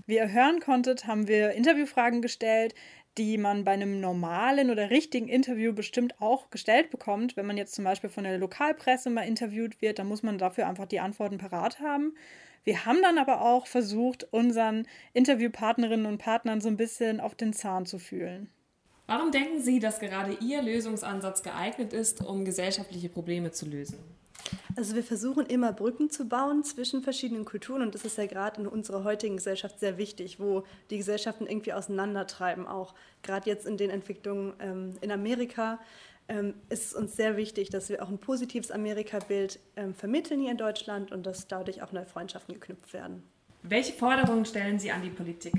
Wie 0.07 0.17
ihr 0.17 0.33
hören 0.33 0.61
konntet, 0.61 1.07
haben 1.07 1.29
wir 1.29 1.53
Interviewfragen 1.53 2.23
gestellt, 2.23 2.75
die 3.19 3.37
man 3.37 3.65
bei 3.65 3.73
einem 3.73 4.01
normalen 4.01 4.71
oder 4.71 4.91
richtigen 4.91 5.29
Interview 5.29 5.73
bestimmt 5.73 6.21
auch 6.21 6.51
gestellt 6.51 6.91
bekommt. 6.91 7.37
Wenn 7.37 7.47
man 7.47 7.57
jetzt 7.57 7.75
zum 7.75 7.85
Beispiel 7.85 8.09
von 8.09 8.25
der 8.25 8.39
Lokalpresse 8.39 9.11
mal 9.11 9.23
interviewt 9.23 9.83
wird, 9.83 9.99
dann 9.99 10.07
muss 10.07 10.23
man 10.23 10.39
dafür 10.39 10.69
einfach 10.69 10.87
die 10.87 11.01
Antworten 11.01 11.39
parat 11.39 11.81
haben. 11.81 12.15
Wir 12.65 12.87
haben 12.87 13.03
dann 13.03 13.19
aber 13.19 13.41
auch 13.43 13.67
versucht, 13.67 14.29
unseren 14.31 14.87
Interviewpartnerinnen 15.13 16.07
und 16.07 16.19
Partnern 16.19 16.61
so 16.61 16.69
ein 16.69 16.77
bisschen 16.77 17.21
auf 17.21 17.35
den 17.35 17.53
Zahn 17.53 17.87
zu 17.87 17.99
fühlen. 17.99 18.49
Warum 19.07 19.33
denken 19.33 19.61
Sie, 19.61 19.81
dass 19.81 20.01
gerade 20.01 20.37
Ihr 20.41 20.63
Lösungsansatz 20.63 21.43
geeignet 21.43 21.93
ist, 21.93 22.23
um 22.23 22.45
gesellschaftliche 22.45 23.09
Probleme 23.09 23.51
zu 23.51 23.67
lösen? 23.67 23.99
Also 24.77 24.95
wir 24.95 25.03
versuchen 25.03 25.47
immer 25.47 25.73
Brücken 25.73 26.11
zu 26.11 26.27
bauen 26.27 26.65
zwischen 26.65 27.03
verschiedenen 27.03 27.45
Kulturen 27.45 27.83
und 27.83 27.95
das 27.95 28.05
ist 28.05 28.19
ja 28.19 28.27
gerade 28.27 28.61
in 28.61 28.67
unserer 28.67 29.05
heutigen 29.05 29.37
Gesellschaft 29.37 29.81
sehr 29.81 29.99
wichtig, 29.99 30.41
wo 30.41 30.65
die 30.91 30.99
Gesellschaften 30.99 31.47
irgendwie 31.47 31.73
auseinandertreiben, 31.73 32.67
auch 32.67 32.95
gerade 33.23 33.49
jetzt 33.49 33.67
in 33.67 33.77
den 33.77 33.91
Entwicklungen 33.91 34.53
ähm, 34.61 34.93
in 35.01 35.11
Amerika. 35.11 35.79
Ähm, 36.31 36.55
ist 36.69 36.87
es 36.87 36.95
uns 36.95 37.17
sehr 37.17 37.39
wichtig, 37.39 37.71
dass 37.71 37.89
wir 37.89 38.03
auch 38.03 38.11
ein 38.11 38.19
positives 38.19 38.71
Amerika-Bild 38.71 39.59
ähm, 39.77 39.95
vermitteln 39.95 40.41
hier 40.41 40.51
in 40.51 40.59
Deutschland 40.59 41.11
und 41.11 41.25
dass 41.25 41.47
dadurch 41.49 41.83
auch 41.83 41.93
neue 41.93 42.05
Freundschaften 42.05 42.53
geknüpft 42.53 42.93
werden. 42.93 43.23
Welche 43.63 43.95
Forderungen 43.95 44.45
stellen 44.45 44.79
Sie 44.79 44.91
an 44.91 45.03
die 45.03 45.09
Politik? 45.09 45.55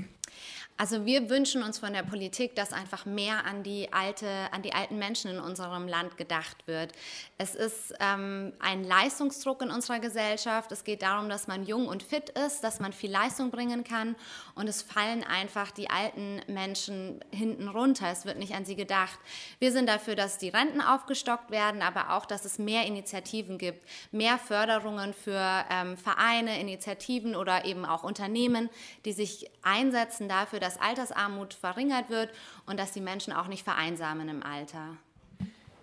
Also 0.80 1.04
wir 1.04 1.28
wünschen 1.28 1.62
uns 1.62 1.78
von 1.78 1.92
der 1.92 2.02
Politik, 2.02 2.54
dass 2.54 2.72
einfach 2.72 3.04
mehr 3.04 3.44
an 3.44 3.62
die, 3.62 3.92
alte, 3.92 4.26
an 4.50 4.62
die 4.62 4.72
alten 4.72 4.98
Menschen 4.98 5.30
in 5.30 5.38
unserem 5.38 5.86
Land 5.86 6.16
gedacht 6.16 6.66
wird. 6.66 6.92
Es 7.36 7.54
ist 7.54 7.92
ähm, 8.00 8.54
ein 8.60 8.84
Leistungsdruck 8.84 9.60
in 9.60 9.70
unserer 9.70 9.98
Gesellschaft. 9.98 10.72
Es 10.72 10.82
geht 10.82 11.02
darum, 11.02 11.28
dass 11.28 11.48
man 11.48 11.66
jung 11.66 11.86
und 11.86 12.02
fit 12.02 12.30
ist, 12.30 12.64
dass 12.64 12.80
man 12.80 12.94
viel 12.94 13.10
Leistung 13.10 13.50
bringen 13.50 13.84
kann. 13.84 14.16
Und 14.54 14.70
es 14.70 14.80
fallen 14.80 15.22
einfach 15.22 15.70
die 15.70 15.90
alten 15.90 16.40
Menschen 16.46 17.20
hinten 17.30 17.68
runter. 17.68 18.06
Es 18.10 18.24
wird 18.24 18.38
nicht 18.38 18.54
an 18.54 18.64
sie 18.64 18.74
gedacht. 18.74 19.18
Wir 19.58 19.72
sind 19.72 19.86
dafür, 19.86 20.16
dass 20.16 20.38
die 20.38 20.48
Renten 20.48 20.80
aufgestockt 20.80 21.50
werden, 21.50 21.82
aber 21.82 22.16
auch, 22.16 22.24
dass 22.24 22.46
es 22.46 22.58
mehr 22.58 22.86
Initiativen 22.86 23.58
gibt, 23.58 23.84
mehr 24.12 24.38
Förderungen 24.38 25.12
für 25.12 25.66
ähm, 25.70 25.98
Vereine, 25.98 26.58
Initiativen 26.58 27.36
oder 27.36 27.66
eben 27.66 27.84
auch 27.84 28.02
Unternehmen, 28.02 28.70
die 29.04 29.12
sich 29.12 29.50
einsetzen 29.62 30.26
dafür, 30.26 30.58
dass 30.58 30.69
dass 30.70 30.80
Altersarmut 30.80 31.54
verringert 31.54 32.10
wird 32.10 32.30
und 32.66 32.78
dass 32.78 32.92
die 32.92 33.00
Menschen 33.00 33.32
auch 33.32 33.48
nicht 33.48 33.64
vereinsamen 33.64 34.28
im 34.28 34.42
Alter. 34.42 34.96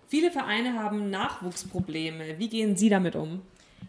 Viele 0.06 0.30
Vereine 0.30 0.82
haben 0.82 1.10
Nachwuchsprobleme. 1.10 2.38
Wie 2.38 2.48
gehen 2.48 2.76
Sie 2.76 2.88
damit 2.88 3.14
um? 3.14 3.42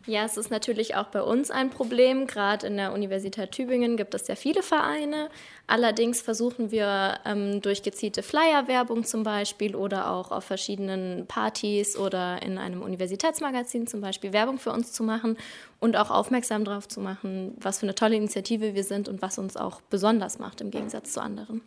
Ja, 0.06 0.24
es 0.24 0.38
ist 0.38 0.50
natürlich 0.50 0.96
auch 0.96 1.08
bei 1.08 1.22
uns 1.22 1.52
ein 1.52 1.70
Problem. 1.70 2.26
Gerade 2.26 2.68
in 2.68 2.78
der 2.78 2.94
Universität 2.94 3.52
Tübingen 3.52 3.98
gibt 3.98 4.14
es 4.14 4.26
sehr 4.26 4.36
viele 4.36 4.64
Vereine. 4.64 5.30
Allerdings 5.68 6.22
versuchen 6.22 6.72
wir 6.72 7.20
ähm, 7.26 7.62
durch 7.62 7.84
gezielte 7.84 8.24
Flyer-Werbung 8.24 9.04
zum 9.04 9.24
Beispiel 9.24 9.76
oder 9.76 10.10
auch 10.10 10.32
auf 10.32 10.46
verschiedenen 10.46 11.28
Partys 11.28 11.98
oder 11.98 12.42
in 12.42 12.58
einem 12.58 12.82
Universitätsmagazin 12.82 13.88
zum 13.88 14.02
Beispiel 14.02 14.34
Werbung 14.34 14.58
für 14.58 14.72
uns 14.72 14.94
zu 14.94 15.04
machen 15.04 15.38
und 15.80 15.96
auch 15.96 16.10
aufmerksam 16.10 16.66
darauf 16.66 16.88
zu 16.88 17.02
machen, 17.02 17.56
was 17.60 17.80
für 17.80 17.86
eine 17.86 17.96
tolle 17.96 18.16
Initiative 18.16 18.74
wir 18.74 18.84
sind 18.84 19.10
und 19.10 19.22
was 19.22 19.38
uns 19.38 19.58
auch 19.58 19.82
besonders 19.90 20.40
macht 20.40 20.62
im 20.62 20.72
Gegensatz 20.72 21.14
zu 21.14 21.22
anderen. 21.22 21.62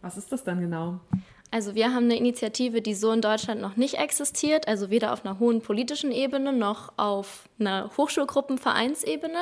Was 0.00 0.16
ist 0.16 0.32
das 0.32 0.42
dann 0.44 0.60
genau? 0.60 1.00
Also 1.52 1.74
wir 1.74 1.92
haben 1.92 2.04
eine 2.04 2.16
Initiative, 2.16 2.80
die 2.80 2.94
so 2.94 3.12
in 3.12 3.20
Deutschland 3.20 3.60
noch 3.60 3.76
nicht 3.76 3.98
existiert, 3.98 4.68
also 4.68 4.88
weder 4.88 5.12
auf 5.12 5.26
einer 5.26 5.38
hohen 5.38 5.60
politischen 5.60 6.10
Ebene 6.10 6.50
noch 6.50 6.94
auf 6.96 7.46
einer 7.60 7.90
Hochschulgruppenvereinsebene, 7.94 9.36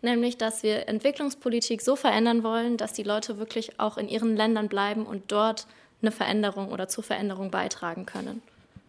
nämlich 0.00 0.38
dass 0.38 0.62
wir 0.62 0.88
Entwicklungspolitik 0.88 1.82
so 1.82 1.96
verändern 1.96 2.44
wollen, 2.44 2.76
dass 2.76 2.92
die 2.92 3.02
Leute 3.02 3.38
wirklich 3.38 3.80
auch 3.80 3.98
in 3.98 4.08
ihren 4.08 4.36
Ländern 4.36 4.68
bleiben 4.68 5.04
und 5.06 5.32
dort 5.32 5.66
eine 6.02 6.12
Veränderung 6.12 6.70
oder 6.70 6.86
zur 6.86 7.02
Veränderung 7.02 7.50
beitragen 7.50 8.06
können. 8.06 8.42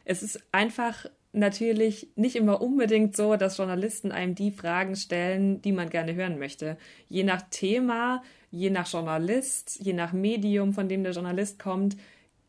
Es 0.06 0.22
ist 0.22 0.40
einfach 0.52 1.08
natürlich 1.34 2.10
nicht 2.16 2.36
immer 2.36 2.62
unbedingt 2.62 3.18
so, 3.18 3.38
dass 3.38 3.58
Journalisten 3.58 4.12
einem 4.12 4.36
die 4.36 4.52
Fragen 4.52 4.96
stellen, 4.96 5.64
die 5.64 5.72
man 5.72 5.90
gerne 5.90 6.14
hören 6.14 6.38
möchte. 6.38 6.78
Je 7.10 7.24
nach 7.24 7.42
Thema, 7.50 8.22
je 8.52 8.70
nach 8.70 8.88
Journalist, 8.88 9.80
je 9.82 9.94
nach 9.94 10.14
Medium, 10.14 10.74
von 10.74 10.88
dem 10.88 11.04
der 11.04 11.14
Journalist 11.14 11.58
kommt, 11.58 11.98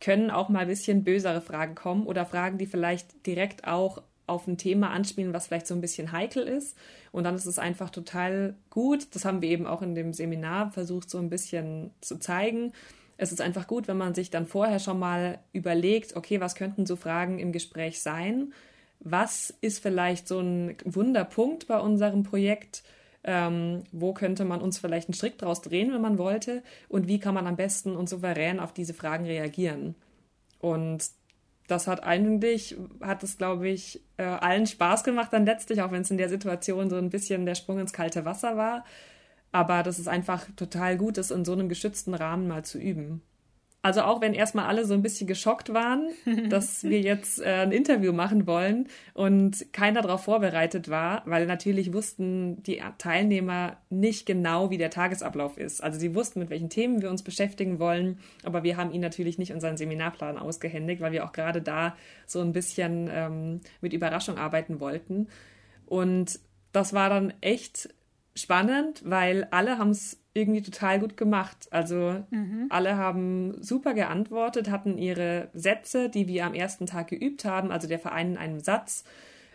können 0.00 0.30
auch 0.30 0.48
mal 0.48 0.60
ein 0.60 0.68
bisschen 0.68 1.04
bösere 1.04 1.40
Fragen 1.40 1.74
kommen 1.74 2.06
oder 2.06 2.24
Fragen, 2.24 2.58
die 2.58 2.66
vielleicht 2.66 3.26
direkt 3.26 3.66
auch 3.66 4.02
auf 4.28 4.46
ein 4.46 4.58
Thema 4.58 4.90
anspielen, 4.90 5.32
was 5.32 5.46
vielleicht 5.46 5.66
so 5.66 5.74
ein 5.74 5.80
bisschen 5.80 6.12
heikel 6.12 6.46
ist. 6.46 6.76
Und 7.12 7.24
dann 7.24 7.34
ist 7.34 7.46
es 7.46 7.58
einfach 7.58 7.90
total 7.90 8.54
gut. 8.70 9.14
Das 9.14 9.24
haben 9.24 9.42
wir 9.42 9.48
eben 9.48 9.66
auch 9.66 9.82
in 9.82 9.94
dem 9.94 10.12
Seminar 10.12 10.70
versucht, 10.70 11.10
so 11.10 11.18
ein 11.18 11.30
bisschen 11.30 11.90
zu 12.00 12.18
zeigen. 12.18 12.72
Es 13.16 13.32
ist 13.32 13.40
einfach 13.40 13.66
gut, 13.66 13.88
wenn 13.88 13.96
man 13.96 14.14
sich 14.14 14.30
dann 14.30 14.46
vorher 14.46 14.78
schon 14.78 14.98
mal 14.98 15.38
überlegt, 15.52 16.14
okay, 16.14 16.40
was 16.40 16.54
könnten 16.54 16.86
so 16.86 16.94
Fragen 16.94 17.38
im 17.38 17.52
Gespräch 17.52 18.00
sein? 18.00 18.52
Was 19.00 19.54
ist 19.60 19.80
vielleicht 19.80 20.28
so 20.28 20.40
ein 20.40 20.76
Wunderpunkt 20.84 21.66
bei 21.66 21.78
unserem 21.78 22.22
Projekt? 22.22 22.82
Ähm, 23.24 23.84
wo 23.92 24.14
könnte 24.14 24.44
man 24.44 24.60
uns 24.60 24.78
vielleicht 24.78 25.08
einen 25.08 25.14
Strick 25.14 25.38
draus 25.38 25.60
drehen, 25.60 25.92
wenn 25.92 26.00
man 26.00 26.18
wollte? 26.18 26.62
Und 26.88 27.08
wie 27.08 27.18
kann 27.18 27.34
man 27.34 27.46
am 27.46 27.56
besten 27.56 27.96
und 27.96 28.08
souverän 28.08 28.60
auf 28.60 28.72
diese 28.72 28.94
Fragen 28.94 29.26
reagieren? 29.26 29.94
Und 30.60 31.10
das 31.68 31.86
hat 31.86 32.02
eigentlich, 32.02 32.76
hat 33.00 33.22
es, 33.22 33.36
glaube 33.36 33.68
ich, 33.68 34.02
äh, 34.16 34.24
allen 34.24 34.66
Spaß 34.66 35.04
gemacht 35.04 35.32
dann 35.32 35.44
letztlich, 35.46 35.82
auch 35.82 35.92
wenn 35.92 36.02
es 36.02 36.10
in 36.10 36.16
der 36.16 36.28
Situation 36.30 36.90
so 36.90 36.96
ein 36.96 37.10
bisschen 37.10 37.46
der 37.46 37.54
Sprung 37.54 37.78
ins 37.78 37.92
kalte 37.92 38.24
Wasser 38.24 38.56
war. 38.56 38.84
Aber 39.52 39.82
das 39.82 39.98
ist 39.98 40.08
einfach 40.08 40.46
total 40.56 40.96
gut, 40.96 41.18
das 41.18 41.30
in 41.30 41.44
so 41.44 41.52
einem 41.52 41.68
geschützten 41.68 42.14
Rahmen 42.14 42.48
mal 42.48 42.64
zu 42.64 42.78
üben. 42.78 43.22
Also 43.80 44.02
auch 44.02 44.20
wenn 44.20 44.34
erstmal 44.34 44.66
alle 44.66 44.84
so 44.84 44.94
ein 44.94 45.02
bisschen 45.02 45.28
geschockt 45.28 45.72
waren, 45.72 46.08
dass 46.50 46.82
wir 46.82 47.00
jetzt 47.00 47.40
äh, 47.40 47.62
ein 47.62 47.70
Interview 47.70 48.12
machen 48.12 48.46
wollen 48.46 48.88
und 49.14 49.72
keiner 49.72 50.02
darauf 50.02 50.24
vorbereitet 50.24 50.88
war, 50.88 51.22
weil 51.26 51.46
natürlich 51.46 51.92
wussten 51.92 52.60
die 52.64 52.82
Teilnehmer 52.98 53.76
nicht 53.88 54.26
genau, 54.26 54.70
wie 54.70 54.78
der 54.78 54.90
Tagesablauf 54.90 55.56
ist. 55.56 55.82
Also 55.82 55.98
sie 55.98 56.14
wussten, 56.16 56.40
mit 56.40 56.50
welchen 56.50 56.70
Themen 56.70 57.02
wir 57.02 57.10
uns 57.10 57.22
beschäftigen 57.22 57.78
wollen, 57.78 58.18
aber 58.42 58.64
wir 58.64 58.76
haben 58.76 58.90
ihnen 58.90 59.02
natürlich 59.02 59.38
nicht 59.38 59.52
unseren 59.52 59.76
Seminarplan 59.76 60.38
ausgehändigt, 60.38 61.00
weil 61.00 61.12
wir 61.12 61.24
auch 61.24 61.32
gerade 61.32 61.62
da 61.62 61.96
so 62.26 62.40
ein 62.40 62.52
bisschen 62.52 63.08
ähm, 63.12 63.60
mit 63.80 63.92
Überraschung 63.92 64.38
arbeiten 64.38 64.80
wollten. 64.80 65.28
Und 65.86 66.40
das 66.72 66.92
war 66.92 67.08
dann 67.10 67.32
echt 67.40 67.88
spannend, 68.40 69.02
weil 69.04 69.46
alle 69.50 69.78
haben 69.78 69.90
es 69.90 70.20
irgendwie 70.34 70.62
total 70.62 71.00
gut 71.00 71.16
gemacht. 71.16 71.68
Also 71.70 72.24
mhm. 72.30 72.66
alle 72.70 72.96
haben 72.96 73.62
super 73.62 73.94
geantwortet, 73.94 74.70
hatten 74.70 74.98
ihre 74.98 75.48
Sätze, 75.52 76.08
die 76.08 76.28
wir 76.28 76.46
am 76.46 76.54
ersten 76.54 76.86
Tag 76.86 77.08
geübt 77.08 77.44
haben, 77.44 77.70
also 77.70 77.88
der 77.88 77.98
Verein 77.98 78.32
in 78.32 78.36
einem 78.36 78.60
Satz, 78.60 79.04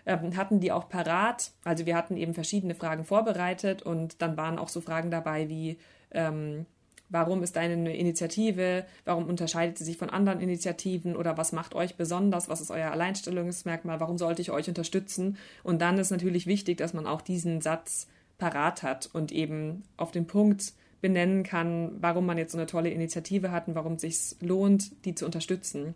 ähm, 0.05 0.35
hatten 0.35 0.59
die 0.59 0.71
auch 0.71 0.89
parat. 0.89 1.51
Also 1.63 1.85
wir 1.85 1.95
hatten 1.95 2.17
eben 2.17 2.33
verschiedene 2.33 2.75
Fragen 2.75 3.03
vorbereitet 3.03 3.81
und 3.81 4.21
dann 4.21 4.37
waren 4.37 4.59
auch 4.59 4.69
so 4.69 4.81
Fragen 4.81 5.11
dabei 5.11 5.47
wie, 5.47 5.77
ähm, 6.11 6.65
warum 7.09 7.43
ist 7.43 7.57
eine 7.57 7.95
Initiative, 7.95 8.85
warum 9.05 9.27
unterscheidet 9.27 9.77
sie 9.77 9.85
sich 9.85 9.97
von 9.97 10.09
anderen 10.09 10.41
Initiativen 10.41 11.15
oder 11.15 11.37
was 11.37 11.51
macht 11.51 11.75
euch 11.75 11.95
besonders, 11.95 12.49
was 12.49 12.59
ist 12.59 12.71
euer 12.71 12.91
Alleinstellungsmerkmal, 12.91 13.99
warum 13.99 14.17
sollte 14.17 14.41
ich 14.41 14.51
euch 14.51 14.67
unterstützen? 14.67 15.37
Und 15.63 15.81
dann 15.81 15.97
ist 15.97 16.09
natürlich 16.11 16.47
wichtig, 16.47 16.77
dass 16.77 16.93
man 16.93 17.05
auch 17.05 17.21
diesen 17.21 17.61
Satz 17.61 18.07
parat 18.43 18.83
hat 18.83 19.09
und 19.13 19.31
eben 19.31 19.83
auf 19.95 20.11
den 20.11 20.27
Punkt 20.27 20.73
benennen 20.99 21.43
kann, 21.43 21.95
warum 22.01 22.25
man 22.25 22.37
jetzt 22.37 22.51
so 22.51 22.57
eine 22.57 22.67
tolle 22.67 22.89
Initiative 22.89 23.51
hat 23.51 23.69
und 23.69 23.75
warum 23.75 23.93
es 23.93 24.01
sich 24.01 24.35
lohnt, 24.41 25.05
die 25.05 25.15
zu 25.15 25.25
unterstützen. 25.25 25.95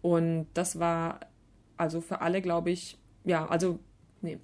Und 0.00 0.46
das 0.54 0.78
war 0.78 1.20
also 1.76 2.00
für 2.00 2.22
alle, 2.22 2.40
glaube 2.40 2.70
ich, 2.70 2.96
ja, 3.24 3.46
also, 3.46 3.78
nee. 4.22 4.38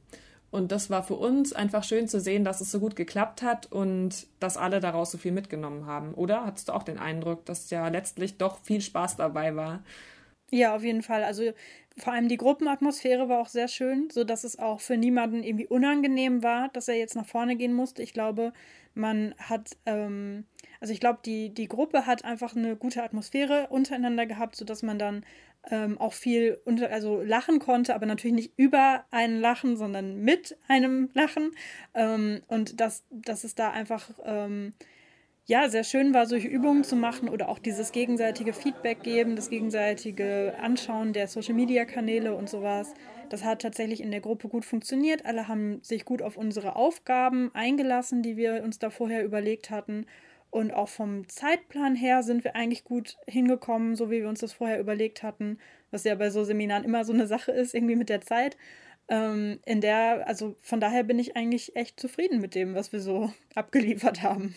Und 0.51 0.73
das 0.73 0.91
war 0.91 1.03
für 1.03 1.15
uns 1.15 1.55
einfach 1.55 1.85
schön 1.85 2.07
zu 2.07 2.21
sehen, 2.21 2.45
dass 2.45 2.61
es 2.61 2.71
so 2.71 2.81
gut 2.81 2.97
geklappt 2.97 3.41
hat 3.41 3.73
und 3.73 4.27
dass 4.39 4.59
alle 4.59 4.81
daraus 4.81 5.11
so 5.11 5.17
viel 5.17 5.33
mitgenommen 5.33 5.87
haben. 5.87 6.13
Oder 6.13 6.45
hattest 6.45 6.69
du 6.69 6.75
auch 6.75 6.83
den 6.83 6.99
Eindruck, 6.99 7.47
dass 7.47 7.71
ja 7.71 7.89
letztlich 7.89 8.37
doch 8.37 8.59
viel 8.63 8.83
Spaß 8.83 9.17
dabei 9.17 9.57
war? 9.57 9.83
Ja, 10.51 10.75
auf 10.77 10.85
jeden 10.85 11.03
Fall. 11.03 11.25
Also 11.25 11.53
vor 11.99 12.13
allem 12.13 12.29
die 12.29 12.37
Gruppenatmosphäre 12.37 13.29
war 13.29 13.41
auch 13.41 13.49
sehr 13.49 13.69
schön, 13.69 14.09
so 14.11 14.23
dass 14.23 14.45
es 14.45 14.59
auch 14.59 14.81
für 14.81 14.97
niemanden 14.97 15.43
irgendwie 15.43 15.67
unangenehm 15.67 16.43
war, 16.43 16.69
dass 16.69 16.89
er 16.89 16.95
jetzt 16.97 17.17
nach 17.17 17.27
vorne 17.27 17.57
gehen 17.57 17.73
musste. 17.75 18.03
Ich 18.03 18.13
glaube, 18.13 18.53
man 18.95 19.35
hat, 19.39 19.77
ähm, 19.87 20.45
also 20.81 20.93
ich 20.93 21.01
glaube, 21.01 21.19
die, 21.25 21.53
die 21.53 21.69
Gruppe 21.69 22.07
hat 22.07 22.25
einfach 22.25 22.55
eine 22.55 22.77
gute 22.77 23.03
Atmosphäre 23.03 23.67
untereinander 23.71 24.27
gehabt, 24.27 24.57
sodass 24.57 24.83
man 24.83 24.99
dann 24.99 25.25
ähm, 25.71 25.99
auch 25.99 26.13
viel 26.13 26.61
unter, 26.65 26.91
also 26.93 27.23
lachen 27.23 27.59
konnte, 27.59 27.95
aber 27.95 28.07
natürlich 28.07 28.35
nicht 28.37 28.53
über 28.57 29.05
einen 29.11 29.41
Lachen, 29.41 29.77
sondern 29.77 30.21
mit 30.23 30.57
einem 30.69 31.11
Lachen. 31.13 31.51
Ähm, 31.95 32.41
und 32.47 32.81
dass, 32.81 33.05
dass 33.11 33.43
es 33.43 33.55
da 33.57 33.71
einfach 33.73 34.11
ähm, 34.25 34.75
ja, 35.49 35.69
sehr 35.69 35.85
schön 35.85 36.13
war, 36.13 36.27
solche 36.27 36.49
Übungen 36.49 36.83
zu 36.83 36.97
machen 36.97 37.29
oder 37.29 37.49
auch 37.49 37.61
dieses 37.61 37.93
gegenseitige 37.93 38.53
Feedback 38.53 39.03
geben, 39.05 39.37
das 39.37 39.49
gegenseitige 39.49 40.57
Anschauen 40.59 41.13
der 41.13 41.29
Social-Media-Kanäle 41.29 42.35
und 42.35 42.49
sowas. 42.51 42.95
Das 43.29 43.45
hat 43.45 43.63
tatsächlich 43.63 44.01
in 44.03 44.11
der 44.11 44.21
Gruppe 44.21 44.49
gut 44.49 44.65
funktioniert. 44.65 45.25
Alle 45.25 45.47
haben 45.47 45.81
sich 45.83 46.05
gut 46.05 46.21
auf 46.21 46.37
unsere 46.37 46.75
Aufgaben 46.75 47.51
eingelassen, 47.55 48.23
die 48.23 48.37
wir 48.37 48.63
uns 48.65 48.81
da 48.81 48.91
vorher 48.91 49.25
überlegt 49.25 49.71
hatten. 49.71 50.07
Und 50.51 50.73
auch 50.73 50.89
vom 50.89 51.29
Zeitplan 51.29 51.95
her 51.95 52.23
sind 52.25 52.43
wir 52.43 52.57
eigentlich 52.57 52.83
gut 52.85 53.17
hingekommen, 53.29 53.95
so 53.95 54.11
wie 54.11 54.23
wir 54.23 54.29
uns 54.29 54.41
das 54.41 54.53
vorher 54.53 54.81
überlegt 54.81 55.23
hatten, 55.23 55.59
was 55.93 56.05
ja 56.05 56.15
bei 56.17 56.31
so 56.31 56.43
Seminaren 56.45 56.85
immer 56.85 57.05
so 57.05 57.13
eine 57.13 57.27
Sache 57.29 57.53
ist, 57.53 57.75
irgendwie 57.75 57.97
mit 57.97 58.09
der 58.09 58.21
Zeit. 58.21 58.57
Ähm, 59.09 59.61
in 59.65 59.81
der, 59.81 60.27
also 60.27 60.57
von 60.63 60.81
daher 60.81 61.05
bin 61.05 61.19
ich 61.19 61.37
eigentlich 61.37 61.77
echt 61.77 62.01
zufrieden 62.01 62.41
mit 62.41 62.55
dem, 62.55 62.75
was 62.75 62.93
wir 62.93 63.01
so 63.01 63.33
abgeliefert 63.55 64.23
haben. 64.23 64.55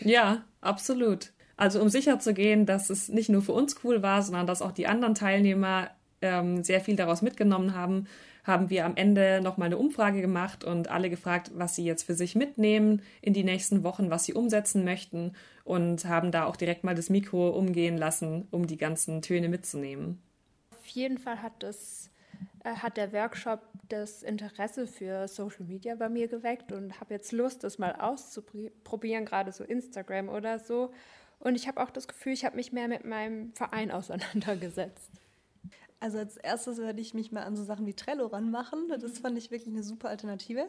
Ja, 0.00 0.44
absolut. 0.60 1.32
Also 1.56 1.80
um 1.80 1.88
sicher 1.88 2.18
zu 2.18 2.34
gehen, 2.34 2.66
dass 2.66 2.90
es 2.90 3.08
nicht 3.08 3.28
nur 3.28 3.42
für 3.42 3.52
uns 3.52 3.76
cool 3.84 4.02
war, 4.02 4.22
sondern 4.22 4.46
dass 4.46 4.62
auch 4.62 4.72
die 4.72 4.86
anderen 4.86 5.14
Teilnehmer 5.14 5.90
ähm, 6.22 6.64
sehr 6.64 6.80
viel 6.80 6.96
daraus 6.96 7.22
mitgenommen 7.22 7.74
haben, 7.74 8.06
haben 8.44 8.70
wir 8.70 8.84
am 8.84 8.96
Ende 8.96 9.40
nochmal 9.42 9.66
eine 9.66 9.78
Umfrage 9.78 10.20
gemacht 10.20 10.62
und 10.62 10.88
alle 10.88 11.10
gefragt, 11.10 11.50
was 11.54 11.74
sie 11.74 11.84
jetzt 11.84 12.04
für 12.04 12.14
sich 12.14 12.36
mitnehmen 12.36 13.02
in 13.20 13.32
die 13.32 13.42
nächsten 13.42 13.82
Wochen, 13.82 14.08
was 14.08 14.24
sie 14.24 14.34
umsetzen 14.34 14.84
möchten 14.84 15.32
und 15.64 16.04
haben 16.04 16.30
da 16.30 16.44
auch 16.44 16.56
direkt 16.56 16.84
mal 16.84 16.94
das 16.94 17.10
Mikro 17.10 17.48
umgehen 17.50 17.96
lassen, 17.96 18.46
um 18.52 18.66
die 18.66 18.76
ganzen 18.76 19.20
Töne 19.20 19.48
mitzunehmen. 19.48 20.22
Auf 20.70 20.86
jeden 20.86 21.18
Fall 21.18 21.42
hat 21.42 21.54
das 21.60 22.06
äh, 22.06 22.15
hat 22.64 22.96
der 22.96 23.12
Workshop 23.12 23.60
das 23.88 24.22
Interesse 24.22 24.86
für 24.86 25.28
Social 25.28 25.64
Media 25.66 25.94
bei 25.94 26.08
mir 26.08 26.28
geweckt 26.28 26.72
und 26.72 27.00
habe 27.00 27.14
jetzt 27.14 27.32
Lust, 27.32 27.62
das 27.62 27.78
mal 27.78 27.94
auszuprobieren, 27.94 29.24
gerade 29.24 29.52
so 29.52 29.64
Instagram 29.64 30.28
oder 30.28 30.58
so. 30.58 30.92
Und 31.38 31.54
ich 31.54 31.68
habe 31.68 31.82
auch 31.82 31.90
das 31.90 32.08
Gefühl, 32.08 32.32
ich 32.32 32.44
habe 32.44 32.56
mich 32.56 32.72
mehr 32.72 32.88
mit 32.88 33.04
meinem 33.04 33.52
Verein 33.52 33.90
auseinandergesetzt. 33.92 35.10
Also 35.98 36.18
als 36.18 36.36
erstes 36.36 36.78
werde 36.78 37.00
ich 37.00 37.14
mich 37.14 37.32
mal 37.32 37.44
an 37.44 37.56
so 37.56 37.64
Sachen 37.64 37.86
wie 37.86 37.94
Trello 37.94 38.26
ranmachen. 38.26 38.88
Das 38.88 39.18
fand 39.18 39.38
ich 39.38 39.50
wirklich 39.50 39.72
eine 39.72 39.82
super 39.82 40.08
Alternative. 40.08 40.68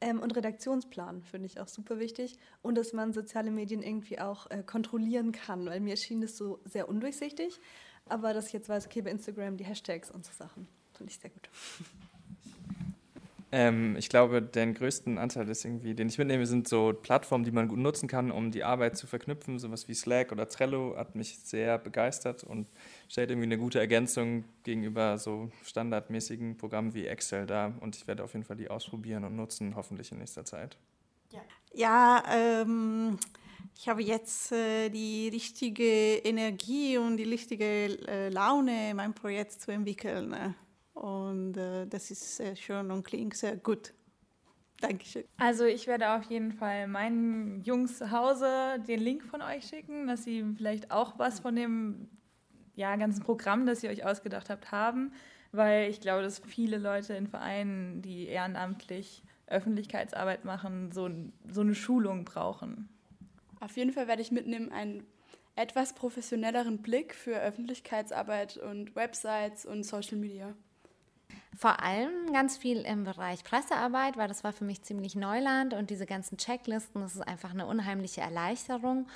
Ähm, 0.00 0.20
und 0.20 0.34
Redaktionsplan 0.34 1.22
finde 1.22 1.46
ich 1.46 1.60
auch 1.60 1.68
super 1.68 2.00
wichtig. 2.00 2.38
Und 2.62 2.76
dass 2.76 2.92
man 2.92 3.12
soziale 3.12 3.50
Medien 3.50 3.82
irgendwie 3.82 4.18
auch 4.18 4.50
äh, 4.50 4.62
kontrollieren 4.62 5.32
kann, 5.32 5.66
weil 5.66 5.80
mir 5.80 5.96
schien 5.96 6.20
das 6.20 6.36
so 6.36 6.60
sehr 6.64 6.88
undurchsichtig. 6.88 7.60
Aber 8.06 8.34
dass 8.34 8.48
ich 8.48 8.52
jetzt 8.52 8.68
weiß, 8.68 8.86
okay, 8.86 9.02
bei 9.02 9.10
Instagram 9.10 9.56
die 9.56 9.64
Hashtags 9.64 10.10
und 10.10 10.26
so 10.26 10.32
Sachen. 10.32 10.66
Finde 10.96 11.10
ich 11.10 11.18
sehr 11.18 11.30
gut. 11.30 11.48
Ähm, 13.56 13.94
ich 13.96 14.08
glaube, 14.08 14.42
den 14.42 14.74
größten 14.74 15.16
Anteil 15.16 15.48
ist 15.48 15.64
irgendwie, 15.64 15.94
den 15.94 16.08
ich 16.08 16.18
mitnehme, 16.18 16.44
sind 16.44 16.66
so 16.66 16.92
Plattformen, 16.92 17.44
die 17.44 17.52
man 17.52 17.68
gut 17.68 17.78
nutzen 17.78 18.08
kann, 18.08 18.32
um 18.32 18.50
die 18.50 18.64
Arbeit 18.64 18.96
zu 18.96 19.06
verknüpfen. 19.06 19.60
Sowas 19.60 19.86
wie 19.86 19.94
Slack 19.94 20.32
oder 20.32 20.48
Trello 20.48 20.96
hat 20.96 21.14
mich 21.14 21.38
sehr 21.38 21.78
begeistert 21.78 22.42
und 22.42 22.68
stellt 23.08 23.30
irgendwie 23.30 23.46
eine 23.46 23.56
gute 23.56 23.78
Ergänzung 23.78 24.42
gegenüber 24.64 25.18
so 25.18 25.52
standardmäßigen 25.62 26.56
Programmen 26.56 26.94
wie 26.94 27.06
Excel 27.06 27.46
dar. 27.46 27.74
Und 27.78 27.94
ich 27.94 28.08
werde 28.08 28.24
auf 28.24 28.32
jeden 28.32 28.44
Fall 28.44 28.56
die 28.56 28.68
ausprobieren 28.68 29.22
und 29.22 29.36
nutzen, 29.36 29.76
hoffentlich 29.76 30.10
in 30.10 30.18
nächster 30.18 30.44
Zeit. 30.44 30.76
Ja, 31.30 31.42
ja 31.72 32.24
ähm, 32.34 33.20
ich 33.76 33.88
habe 33.88 34.02
jetzt 34.02 34.50
äh, 34.50 34.88
die 34.88 35.28
richtige 35.28 36.16
Energie 36.16 36.98
und 36.98 37.18
die 37.18 37.22
richtige 37.22 37.64
äh, 38.08 38.30
Laune, 38.30 38.94
mein 38.96 39.14
Projekt 39.14 39.52
zu 39.52 39.70
entwickeln. 39.70 40.56
Und 41.04 41.58
äh, 41.58 41.86
das 41.86 42.10
ist 42.10 42.36
sehr 42.36 42.56
schön 42.56 42.90
und 42.90 43.02
klingt 43.04 43.36
sehr 43.36 43.58
gut. 43.58 43.92
Dankeschön. 44.80 45.24
Also 45.36 45.66
ich 45.66 45.86
werde 45.86 46.12
auf 46.12 46.22
jeden 46.30 46.50
Fall 46.50 46.88
meinen 46.88 47.62
Jungs 47.62 47.98
zu 47.98 48.10
Hause 48.10 48.82
den 48.88 49.00
Link 49.00 49.22
von 49.22 49.42
euch 49.42 49.66
schicken, 49.66 50.06
dass 50.06 50.24
sie 50.24 50.42
vielleicht 50.56 50.90
auch 50.90 51.18
was 51.18 51.40
von 51.40 51.56
dem 51.56 52.08
ja, 52.74 52.96
ganzen 52.96 53.22
Programm, 53.22 53.66
das 53.66 53.82
ihr 53.82 53.90
euch 53.90 54.06
ausgedacht 54.06 54.48
habt, 54.48 54.72
haben, 54.72 55.12
weil 55.52 55.90
ich 55.90 56.00
glaube, 56.00 56.22
dass 56.22 56.38
viele 56.38 56.78
Leute 56.78 57.12
in 57.12 57.26
Vereinen, 57.26 58.00
die 58.00 58.26
ehrenamtlich 58.26 59.22
Öffentlichkeitsarbeit 59.46 60.46
machen, 60.46 60.90
so, 60.90 61.10
so 61.52 61.60
eine 61.60 61.74
Schulung 61.74 62.24
brauchen. 62.24 62.88
Auf 63.60 63.76
jeden 63.76 63.92
Fall 63.92 64.08
werde 64.08 64.22
ich 64.22 64.32
mitnehmen 64.32 64.72
einen 64.72 65.06
etwas 65.54 65.94
professionelleren 65.94 66.80
Blick 66.80 67.14
für 67.14 67.38
Öffentlichkeitsarbeit 67.38 68.56
und 68.56 68.96
Websites 68.96 69.66
und 69.66 69.84
Social 69.84 70.16
Media. 70.16 70.54
Vor 71.56 71.80
allem 71.82 72.32
ganz 72.32 72.56
viel 72.56 72.80
im 72.80 73.04
Bereich 73.04 73.44
Pressearbeit, 73.44 74.16
weil 74.16 74.28
das 74.28 74.44
war 74.44 74.52
für 74.52 74.64
mich 74.64 74.82
ziemlich 74.82 75.14
Neuland 75.14 75.74
und 75.74 75.90
diese 75.90 76.06
ganzen 76.06 76.36
Checklisten, 76.36 77.00
das 77.02 77.14
ist 77.14 77.20
einfach 77.20 77.50
eine 77.50 77.66
unheimliche 77.66 78.20
Erleichterung. 78.20 79.06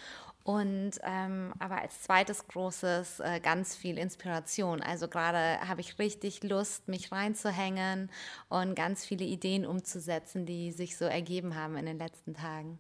Und 0.45 0.93
ähm, 1.03 1.53
aber 1.59 1.83
als 1.83 2.03
zweites 2.03 2.47
großes 2.49 3.21
äh, 3.21 3.41
ganz 3.41 3.77
viel 3.77 3.99
Inspiration. 3.99 4.81
Also 4.81 5.07
gerade 5.07 5.61
habe 5.69 5.83
ich 5.83 5.99
richtig 5.99 6.43
Lust, 6.43 6.89
mich 6.89 7.13
reinzuhängen 7.13 8.11
und 8.49 8.75
ganz 8.75 9.05
viele 9.05 9.27
Ideen 9.27 9.67
umzusetzen, 9.67 10.47
die 10.47 10.73
sich 10.73 10.97
so 10.97 11.05
ergeben 11.05 11.55
haben 11.55 11.77
in 11.77 11.85
den 11.85 11.99
letzten 11.99 12.33
Tagen. 12.33 12.79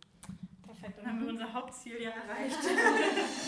Perfekt, 0.64 0.98
dann 0.98 1.08
haben 1.08 1.20
wir 1.20 1.28
unser 1.28 1.52
Hauptziel 1.52 2.00
ja 2.00 2.10
erreicht. 2.10 2.56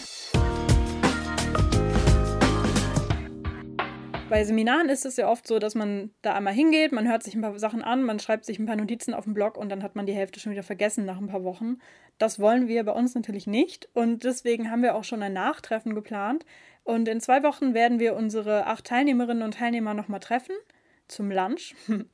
Bei 4.30 4.44
Seminaren 4.44 4.88
ist 4.88 5.04
es 5.04 5.16
ja 5.16 5.28
oft 5.28 5.44
so, 5.44 5.58
dass 5.58 5.74
man 5.74 6.12
da 6.22 6.34
einmal 6.36 6.52
hingeht, 6.52 6.92
man 6.92 7.08
hört 7.08 7.24
sich 7.24 7.34
ein 7.34 7.40
paar 7.40 7.58
Sachen 7.58 7.82
an, 7.82 8.04
man 8.04 8.20
schreibt 8.20 8.44
sich 8.44 8.60
ein 8.60 8.66
paar 8.66 8.76
Notizen 8.76 9.12
auf 9.12 9.24
den 9.24 9.34
Blog 9.34 9.56
und 9.56 9.70
dann 9.70 9.82
hat 9.82 9.96
man 9.96 10.06
die 10.06 10.12
Hälfte 10.12 10.38
schon 10.38 10.52
wieder 10.52 10.62
vergessen 10.62 11.04
nach 11.04 11.18
ein 11.18 11.26
paar 11.26 11.42
Wochen. 11.42 11.78
Das 12.16 12.38
wollen 12.38 12.68
wir 12.68 12.84
bei 12.84 12.92
uns 12.92 13.16
natürlich 13.16 13.48
nicht 13.48 13.88
und 13.92 14.22
deswegen 14.22 14.70
haben 14.70 14.84
wir 14.84 14.94
auch 14.94 15.02
schon 15.02 15.24
ein 15.24 15.32
Nachtreffen 15.32 15.96
geplant. 15.96 16.46
Und 16.84 17.08
in 17.08 17.20
zwei 17.20 17.42
Wochen 17.42 17.74
werden 17.74 17.98
wir 17.98 18.14
unsere 18.14 18.68
acht 18.68 18.84
Teilnehmerinnen 18.84 19.42
und 19.42 19.54
Teilnehmer 19.54 19.94
nochmal 19.94 20.20
treffen 20.20 20.54
zum 21.08 21.32
Lunch 21.32 21.74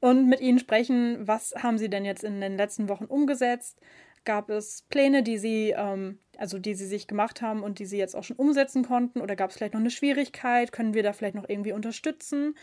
und 0.00 0.28
mit 0.28 0.42
ihnen 0.42 0.58
sprechen, 0.58 1.26
was 1.26 1.54
haben 1.56 1.78
sie 1.78 1.88
denn 1.88 2.04
jetzt 2.04 2.22
in 2.22 2.42
den 2.42 2.58
letzten 2.58 2.90
Wochen 2.90 3.06
umgesetzt, 3.06 3.80
Gab 4.24 4.50
es 4.50 4.82
Pläne, 4.88 5.22
die 5.22 5.38
sie, 5.38 5.74
ähm, 5.76 6.18
also 6.36 6.58
die 6.58 6.74
sie 6.74 6.86
sich 6.86 7.06
gemacht 7.06 7.42
haben 7.42 7.62
und 7.62 7.78
die 7.78 7.86
sie 7.86 7.98
jetzt 7.98 8.14
auch 8.14 8.24
schon 8.24 8.36
umsetzen 8.36 8.84
konnten? 8.84 9.20
Oder 9.20 9.36
gab 9.36 9.50
es 9.50 9.56
vielleicht 9.56 9.74
noch 9.74 9.80
eine 9.80 9.90
Schwierigkeit? 9.90 10.72
Können 10.72 10.94
wir 10.94 11.02
da 11.02 11.12
vielleicht 11.12 11.34
noch 11.34 11.48
irgendwie 11.48 11.72
unterstützen? 11.72 12.54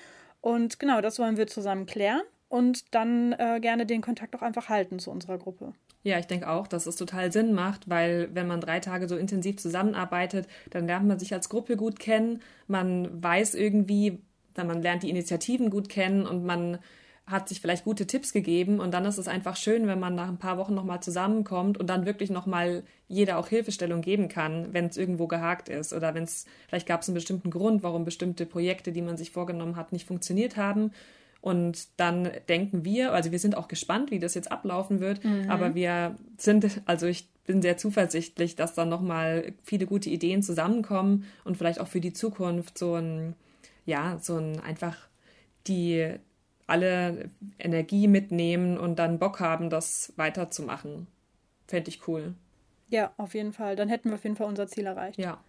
Und 0.41 0.79
genau, 0.79 1.01
das 1.01 1.19
wollen 1.19 1.37
wir 1.37 1.47
zusammen 1.47 1.85
klären 1.85 2.21
und 2.47 2.93
dann 2.93 3.33
äh, 3.33 3.59
gerne 3.61 3.85
den 3.85 4.01
Kontakt 4.01 4.35
auch 4.35 4.41
einfach 4.41 4.69
halten 4.69 4.99
zu 4.99 5.11
unserer 5.11 5.37
Gruppe. 5.37 5.73
Ja, 6.03 6.17
ich 6.17 6.27
denke 6.27 6.49
auch, 6.49 6.67
dass 6.67 6.87
es 6.87 6.95
total 6.95 7.31
Sinn 7.31 7.53
macht, 7.53 7.89
weil 7.89 8.29
wenn 8.33 8.47
man 8.47 8.61
drei 8.61 8.79
Tage 8.79 9.07
so 9.09 9.17
intensiv 9.17 9.57
zusammenarbeitet, 9.57 10.47
dann 10.69 10.87
lernt 10.87 11.07
man 11.07 11.19
sich 11.19 11.33
als 11.33 11.49
Gruppe 11.49 11.75
gut 11.75 11.99
kennen, 11.99 12.41
man 12.67 13.21
weiß 13.21 13.53
irgendwie, 13.55 14.21
dann 14.53 14.67
man 14.67 14.81
lernt 14.81 15.03
die 15.03 15.09
Initiativen 15.09 15.69
gut 15.69 15.89
kennen 15.89 16.25
und 16.25 16.45
man 16.45 16.79
hat 17.29 17.47
sich 17.47 17.61
vielleicht 17.61 17.83
gute 17.83 18.07
Tipps 18.07 18.33
gegeben 18.33 18.79
und 18.79 18.91
dann 18.91 19.05
ist 19.05 19.17
es 19.17 19.27
einfach 19.27 19.55
schön, 19.55 19.87
wenn 19.87 19.99
man 19.99 20.15
nach 20.15 20.27
ein 20.27 20.37
paar 20.37 20.57
Wochen 20.57 20.73
nochmal 20.73 21.01
zusammenkommt 21.01 21.77
und 21.77 21.87
dann 21.87 22.05
wirklich 22.05 22.29
nochmal 22.29 22.83
jeder 23.07 23.37
auch 23.37 23.47
Hilfestellung 23.47 24.01
geben 24.01 24.29
kann, 24.29 24.73
wenn 24.73 24.85
es 24.85 24.97
irgendwo 24.97 25.27
gehakt 25.27 25.69
ist 25.69 25.93
oder 25.93 26.15
wenn 26.15 26.23
es, 26.23 26.45
vielleicht 26.67 26.87
gab 26.87 27.01
es 27.01 27.07
einen 27.07 27.15
bestimmten 27.15 27.51
Grund, 27.51 27.83
warum 27.83 28.03
bestimmte 28.03 28.45
Projekte, 28.45 28.91
die 28.91 29.01
man 29.01 29.15
sich 29.15 29.31
vorgenommen 29.31 29.75
hat, 29.75 29.91
nicht 29.91 30.07
funktioniert 30.07 30.57
haben. 30.57 30.91
Und 31.41 31.87
dann 31.97 32.29
denken 32.49 32.83
wir, 32.83 33.13
also 33.13 33.31
wir 33.31 33.39
sind 33.39 33.55
auch 33.55 33.67
gespannt, 33.67 34.11
wie 34.11 34.19
das 34.19 34.33
jetzt 34.33 34.51
ablaufen 34.51 34.99
wird, 34.99 35.23
mhm. 35.23 35.49
aber 35.49 35.73
wir 35.73 36.15
sind, 36.37 36.81
also 36.85 37.05
ich 37.05 37.29
bin 37.45 37.61
sehr 37.61 37.77
zuversichtlich, 37.77 38.55
dass 38.55 38.73
dann 38.73 38.89
nochmal 38.89 39.53
viele 39.63 39.85
gute 39.85 40.09
Ideen 40.09 40.43
zusammenkommen 40.43 41.25
und 41.45 41.57
vielleicht 41.57 41.79
auch 41.79 41.87
für 41.87 42.01
die 42.01 42.13
Zukunft 42.13 42.77
so 42.77 42.95
ein, 42.95 43.35
ja, 43.85 44.17
so 44.21 44.37
ein 44.37 44.59
einfach 44.59 44.97
die, 45.67 46.15
alle 46.69 47.29
Energie 47.57 48.07
mitnehmen 48.07 48.77
und 48.77 48.97
dann 48.97 49.19
Bock 49.19 49.39
haben, 49.39 49.69
das 49.69 50.13
weiterzumachen. 50.15 51.07
Fände 51.67 51.89
ich 51.89 52.07
cool. 52.07 52.33
Ja, 52.89 53.13
auf 53.17 53.33
jeden 53.33 53.53
Fall. 53.53 53.75
Dann 53.75 53.89
hätten 53.89 54.09
wir 54.09 54.15
auf 54.15 54.23
jeden 54.23 54.35
Fall 54.35 54.47
unser 54.47 54.67
Ziel 54.67 54.85
erreicht. 54.85 55.19
Ja. 55.19 55.39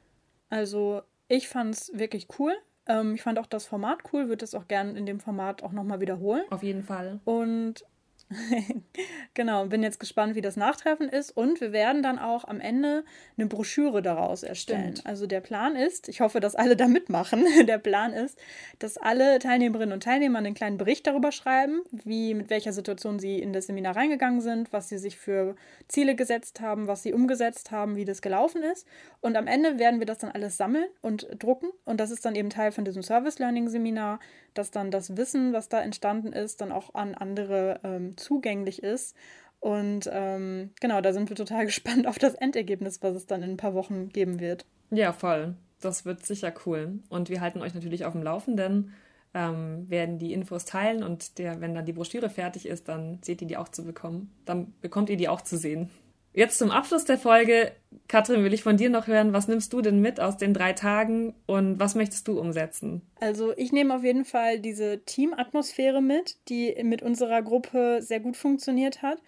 Also 0.51 1.03
ich 1.29 1.49
fand 1.49 1.75
es 1.75 1.93
wirklich 1.95 2.29
cool. 2.39 2.55
Ähm, 2.87 3.15
ich 3.15 3.23
fand 3.23 3.39
auch 3.39 3.47
das 3.47 3.67
Format 3.67 4.01
cool, 4.13 4.29
würde 4.29 4.45
es 4.45 4.55
auch 4.55 4.69
gerne 4.69 4.99
in 4.99 5.07
dem 5.07 5.21
Format 5.21 5.63
auch 5.63 5.73
nochmal 5.73 6.01
wiederholen. 6.01 6.45
Auf 6.51 6.63
jeden 6.63 6.83
Fall. 6.83 7.21
Und 7.25 7.85
genau, 9.35 9.67
bin 9.67 9.83
jetzt 9.83 9.99
gespannt, 9.99 10.35
wie 10.35 10.41
das 10.41 10.57
Nachtreffen 10.57 11.09
ist. 11.09 11.37
Und 11.37 11.61
wir 11.61 11.73
werden 11.73 12.03
dann 12.03 12.19
auch 12.19 12.45
am 12.45 12.61
Ende 12.61 13.05
eine 13.37 13.47
Broschüre 13.47 14.03
daraus 14.03 14.43
erstellen. 14.43 14.97
Stimmt. 14.97 15.07
Also 15.07 15.27
der 15.27 15.41
Plan 15.41 15.75
ist, 15.77 16.09
ich 16.09 16.21
hoffe, 16.21 16.41
dass 16.41 16.55
alle 16.55 16.77
da 16.77 16.87
mitmachen. 16.87 17.45
Der 17.67 17.79
Plan 17.79 18.13
ist, 18.13 18.39
dass 18.79 18.97
alle 18.97 19.39
Teilnehmerinnen 19.39 19.93
und 19.93 20.03
Teilnehmer 20.03 20.39
einen 20.39 20.55
kleinen 20.55 20.79
Bericht 20.79 21.07
darüber 21.07 21.31
schreiben, 21.31 21.83
wie 21.91 22.35
mit 22.35 22.51
welcher 22.51 22.73
Situation 22.73 23.19
sie 23.19 23.39
in 23.39 23.53
das 23.53 23.67
Seminar 23.67 23.97
reingegangen 23.97 24.41
sind, 24.41 24.73
was 24.73 24.89
sie 24.89 24.99
sich 24.99 25.17
für 25.17 25.57
Ziele 25.89 26.15
gesetzt 26.15 26.61
haben, 26.61 26.87
was 26.87 27.03
sie 27.03 27.13
umgesetzt 27.13 27.71
haben, 27.71 27.97
wie 27.97 28.05
das 28.05 28.23
gelaufen 28.23 28.63
ist. 28.63 28.87
Und 29.21 29.37
am 29.37 29.47
Ende 29.47 29.79
werden 29.79 30.01
wir 30.01 30.07
das 30.07 30.19
dann 30.19 30.31
alles 30.31 30.57
sammeln 30.57 30.87
und 31.01 31.29
drucken. 31.39 31.71
Und 31.85 32.01
das 32.01 32.11
ist 32.11 32.25
dann 32.25 32.35
eben 32.35 32.51
Teil 32.51 32.73
von 32.73 32.85
diesem 32.85 33.03
Service 33.03 33.39
Learning 33.39 33.69
Seminar 33.69 34.21
dass 34.55 34.71
dann 34.71 34.91
das 34.91 35.17
Wissen, 35.17 35.53
was 35.53 35.69
da 35.69 35.81
entstanden 35.81 36.33
ist, 36.33 36.61
dann 36.61 36.73
auch 36.73 36.95
an 36.95 37.15
andere 37.15 37.81
ähm, 37.85 38.17
zugänglich 38.21 38.83
ist. 38.83 39.17
Und 39.61 40.09
ähm, 40.13 40.71
genau, 40.81 41.01
da 41.01 41.13
sind 41.13 41.29
wir 41.29 41.37
total 41.37 41.67
gespannt 41.67 42.07
auf 42.07 42.19
das 42.19 42.35
Endergebnis, 42.35 43.03
was 43.03 43.15
es 43.15 43.27
dann 43.27 43.43
in 43.43 43.51
ein 43.51 43.57
paar 43.57 43.75
Wochen 43.75 44.09
geben 44.09 44.41
wird. 44.41 44.65
Ja, 44.91 45.13
voll. 45.13 45.55
Das 45.81 46.05
wird 46.05 46.25
sicher 46.25 46.53
cool. 46.67 47.01
Und 47.09 47.31
wir 47.31 47.41
halten 47.41 47.63
euch 47.63 47.75
natürlich 47.75 48.05
auf 48.05 48.13
dem 48.13 48.23
Laufenden, 48.23 48.93
ähm, 49.33 49.89
werden 49.89 50.19
die 50.19 50.33
Infos 50.33 50.65
teilen 50.65 51.03
und 51.03 51.39
der, 51.39 51.61
wenn 51.61 51.75
dann 51.75 51.87
die 51.87 51.93
Broschüre 51.93 52.29
fertig 52.29 52.67
ist, 52.67 52.89
dann 52.89 53.21
seht 53.23 53.41
ihr 53.41 53.49
die 53.49 53.57
auch 53.57 53.69
zu 53.69 53.85
bekommen. 53.85 54.33
Dann 54.45 54.75
bekommt 54.81 55.09
ihr 55.09 55.17
die 55.17 55.29
auch 55.29 55.41
zu 55.41 55.57
sehen. 55.57 55.91
Jetzt 56.33 56.59
zum 56.59 56.71
Abschluss 56.71 57.05
der 57.05 57.19
Folge, 57.19 57.73
Katrin, 58.07 58.45
will 58.45 58.55
ich 58.55 58.63
von 58.63 58.77
dir 58.77 58.89
noch 58.89 59.09
hören, 59.09 59.33
was 59.33 59.49
nimmst 59.49 59.73
du 59.73 59.81
denn 59.81 60.01
mit 60.01 60.21
aus 60.21 60.37
den 60.37 60.55
drei 60.55 60.73
Tagen 60.73 61.35
und 61.47 61.81
was 61.81 61.97
möchtest 61.97 62.29
du 62.29 62.39
umsetzen? 62.39 63.03
Also 63.21 63.53
ich 63.57 63.73
nehme 63.73 63.95
auf 63.95 64.05
jeden 64.05 64.25
Fall 64.25 64.61
diese 64.61 65.05
Teamatmosphäre 65.05 66.01
mit, 66.01 66.37
die 66.49 66.77
mit 66.85 67.03
unserer 67.03 67.43
Gruppe 67.43 67.99
sehr 68.01 68.21
gut 68.21 68.37
funktioniert 68.37 69.03
hat. 69.03 69.19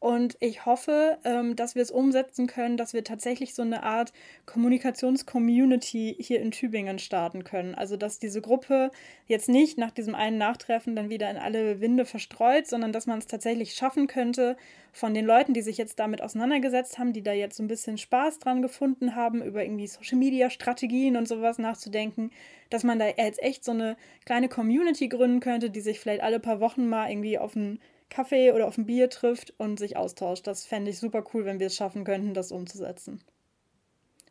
Und 0.00 0.38
ich 0.40 0.64
hoffe, 0.64 1.18
ähm, 1.24 1.56
dass 1.56 1.74
wir 1.74 1.82
es 1.82 1.90
umsetzen 1.90 2.46
können, 2.46 2.78
dass 2.78 2.94
wir 2.94 3.04
tatsächlich 3.04 3.54
so 3.54 3.60
eine 3.60 3.82
Art 3.82 4.14
Kommunikations-Community 4.46 6.16
hier 6.18 6.40
in 6.40 6.52
Tübingen 6.52 6.98
starten 6.98 7.44
können. 7.44 7.74
Also, 7.74 7.98
dass 7.98 8.18
diese 8.18 8.40
Gruppe 8.40 8.92
jetzt 9.26 9.50
nicht 9.50 9.76
nach 9.76 9.90
diesem 9.90 10.14
einen 10.14 10.38
Nachtreffen 10.38 10.96
dann 10.96 11.10
wieder 11.10 11.30
in 11.30 11.36
alle 11.36 11.82
Winde 11.82 12.06
verstreut, 12.06 12.66
sondern 12.66 12.92
dass 12.92 13.06
man 13.06 13.18
es 13.18 13.26
tatsächlich 13.26 13.74
schaffen 13.74 14.06
könnte, 14.06 14.56
von 14.92 15.12
den 15.12 15.26
Leuten, 15.26 15.52
die 15.52 15.60
sich 15.60 15.76
jetzt 15.76 15.98
damit 15.98 16.22
auseinandergesetzt 16.22 16.98
haben, 16.98 17.12
die 17.12 17.22
da 17.22 17.32
jetzt 17.32 17.58
so 17.58 17.62
ein 17.62 17.68
bisschen 17.68 17.98
Spaß 17.98 18.38
dran 18.38 18.62
gefunden 18.62 19.14
haben, 19.14 19.42
über 19.42 19.62
irgendwie 19.62 19.86
Social-Media-Strategien 19.86 21.18
und 21.18 21.28
sowas 21.28 21.58
nachzudenken, 21.58 22.30
dass 22.70 22.84
man 22.84 22.98
da 22.98 23.06
jetzt 23.06 23.42
echt 23.42 23.64
so 23.64 23.72
eine 23.72 23.98
kleine 24.24 24.48
Community 24.48 25.08
gründen 25.08 25.40
könnte, 25.40 25.68
die 25.68 25.80
sich 25.82 26.00
vielleicht 26.00 26.22
alle 26.22 26.40
paar 26.40 26.60
Wochen 26.60 26.88
mal 26.88 27.10
irgendwie 27.10 27.38
auf 27.38 27.54
ein 27.54 27.80
Kaffee 28.10 28.52
oder 28.52 28.66
auf 28.66 28.76
ein 28.76 28.86
Bier 28.86 29.08
trifft 29.08 29.54
und 29.56 29.78
sich 29.78 29.96
austauscht. 29.96 30.46
Das 30.46 30.66
fände 30.66 30.90
ich 30.90 30.98
super 30.98 31.24
cool, 31.32 31.44
wenn 31.44 31.60
wir 31.60 31.68
es 31.68 31.76
schaffen 31.76 32.04
könnten, 32.04 32.34
das 32.34 32.52
umzusetzen. 32.52 33.22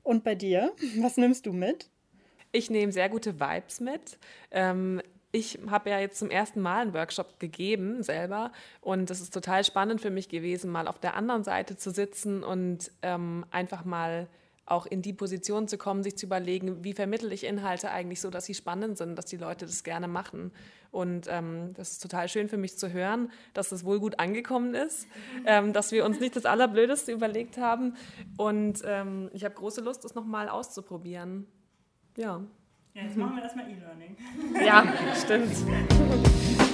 Und 0.03 0.23
bei 0.23 0.35
dir, 0.35 0.73
was 0.99 1.17
nimmst 1.17 1.45
du 1.45 1.53
mit? 1.53 1.89
Ich 2.51 2.69
nehme 2.69 2.91
sehr 2.91 3.09
gute 3.09 3.39
Vibes 3.39 3.79
mit. 3.79 4.17
Ähm, 4.51 5.01
ich 5.31 5.59
habe 5.69 5.91
ja 5.91 5.99
jetzt 5.99 6.17
zum 6.17 6.31
ersten 6.31 6.59
Mal 6.59 6.81
einen 6.81 6.93
Workshop 6.93 7.39
gegeben 7.39 8.01
selber 8.01 8.51
und 8.81 9.11
es 9.11 9.21
ist 9.21 9.33
total 9.33 9.63
spannend 9.63 10.01
für 10.01 10.09
mich 10.09 10.27
gewesen, 10.27 10.71
mal 10.71 10.87
auf 10.87 10.97
der 10.97 11.15
anderen 11.15 11.43
Seite 11.43 11.77
zu 11.77 11.91
sitzen 11.91 12.43
und 12.43 12.91
ähm, 13.03 13.45
einfach 13.51 13.85
mal 13.85 14.27
auch 14.71 14.86
in 14.86 15.01
die 15.01 15.13
Position 15.13 15.67
zu 15.67 15.77
kommen, 15.77 16.03
sich 16.03 16.17
zu 16.17 16.25
überlegen, 16.25 16.84
wie 16.84 16.93
vermittle 16.93 17.34
ich 17.34 17.43
Inhalte 17.45 17.91
eigentlich 17.91 18.21
so, 18.21 18.29
dass 18.29 18.45
sie 18.45 18.53
spannend 18.53 18.97
sind, 18.97 19.15
dass 19.15 19.25
die 19.25 19.38
Leute 19.38 19.65
das 19.65 19.84
gerne 19.84 20.08
machen. 20.08 20.51
Und 20.91 21.27
ähm, 21.29 21.73
das 21.75 21.93
ist 21.93 22.01
total 22.01 22.27
schön 22.29 22.49
für 22.49 22.58
mich 22.58 22.77
zu 22.77 22.91
hören, 22.91 23.32
dass 23.53 23.69
das 23.69 23.84
wohl 23.84 23.99
gut 23.99 24.19
angekommen 24.19 24.73
ist, 24.73 25.08
ähm, 25.45 25.73
dass 25.73 25.91
wir 25.91 26.05
uns 26.05 26.19
nicht 26.19 26.36
das 26.36 26.45
Allerblödeste 26.45 27.12
überlegt 27.12 27.58
haben. 27.58 27.95
Und 28.38 28.82
ähm, 28.86 29.29
ich 29.34 29.45
habe 29.45 29.55
große 29.55 29.82
Lust, 29.82 30.03
das 30.03 30.15
nochmal 30.15 30.49
auszuprobieren. 30.49 31.47
Ja. 32.17 32.41
Ja, 32.95 33.03
jetzt 33.03 33.17
machen 33.17 33.36
wir 33.36 33.43
erstmal 33.43 33.69
E-Learning. 33.69 34.17
Ja, 34.65 34.93
stimmt. 35.15 35.55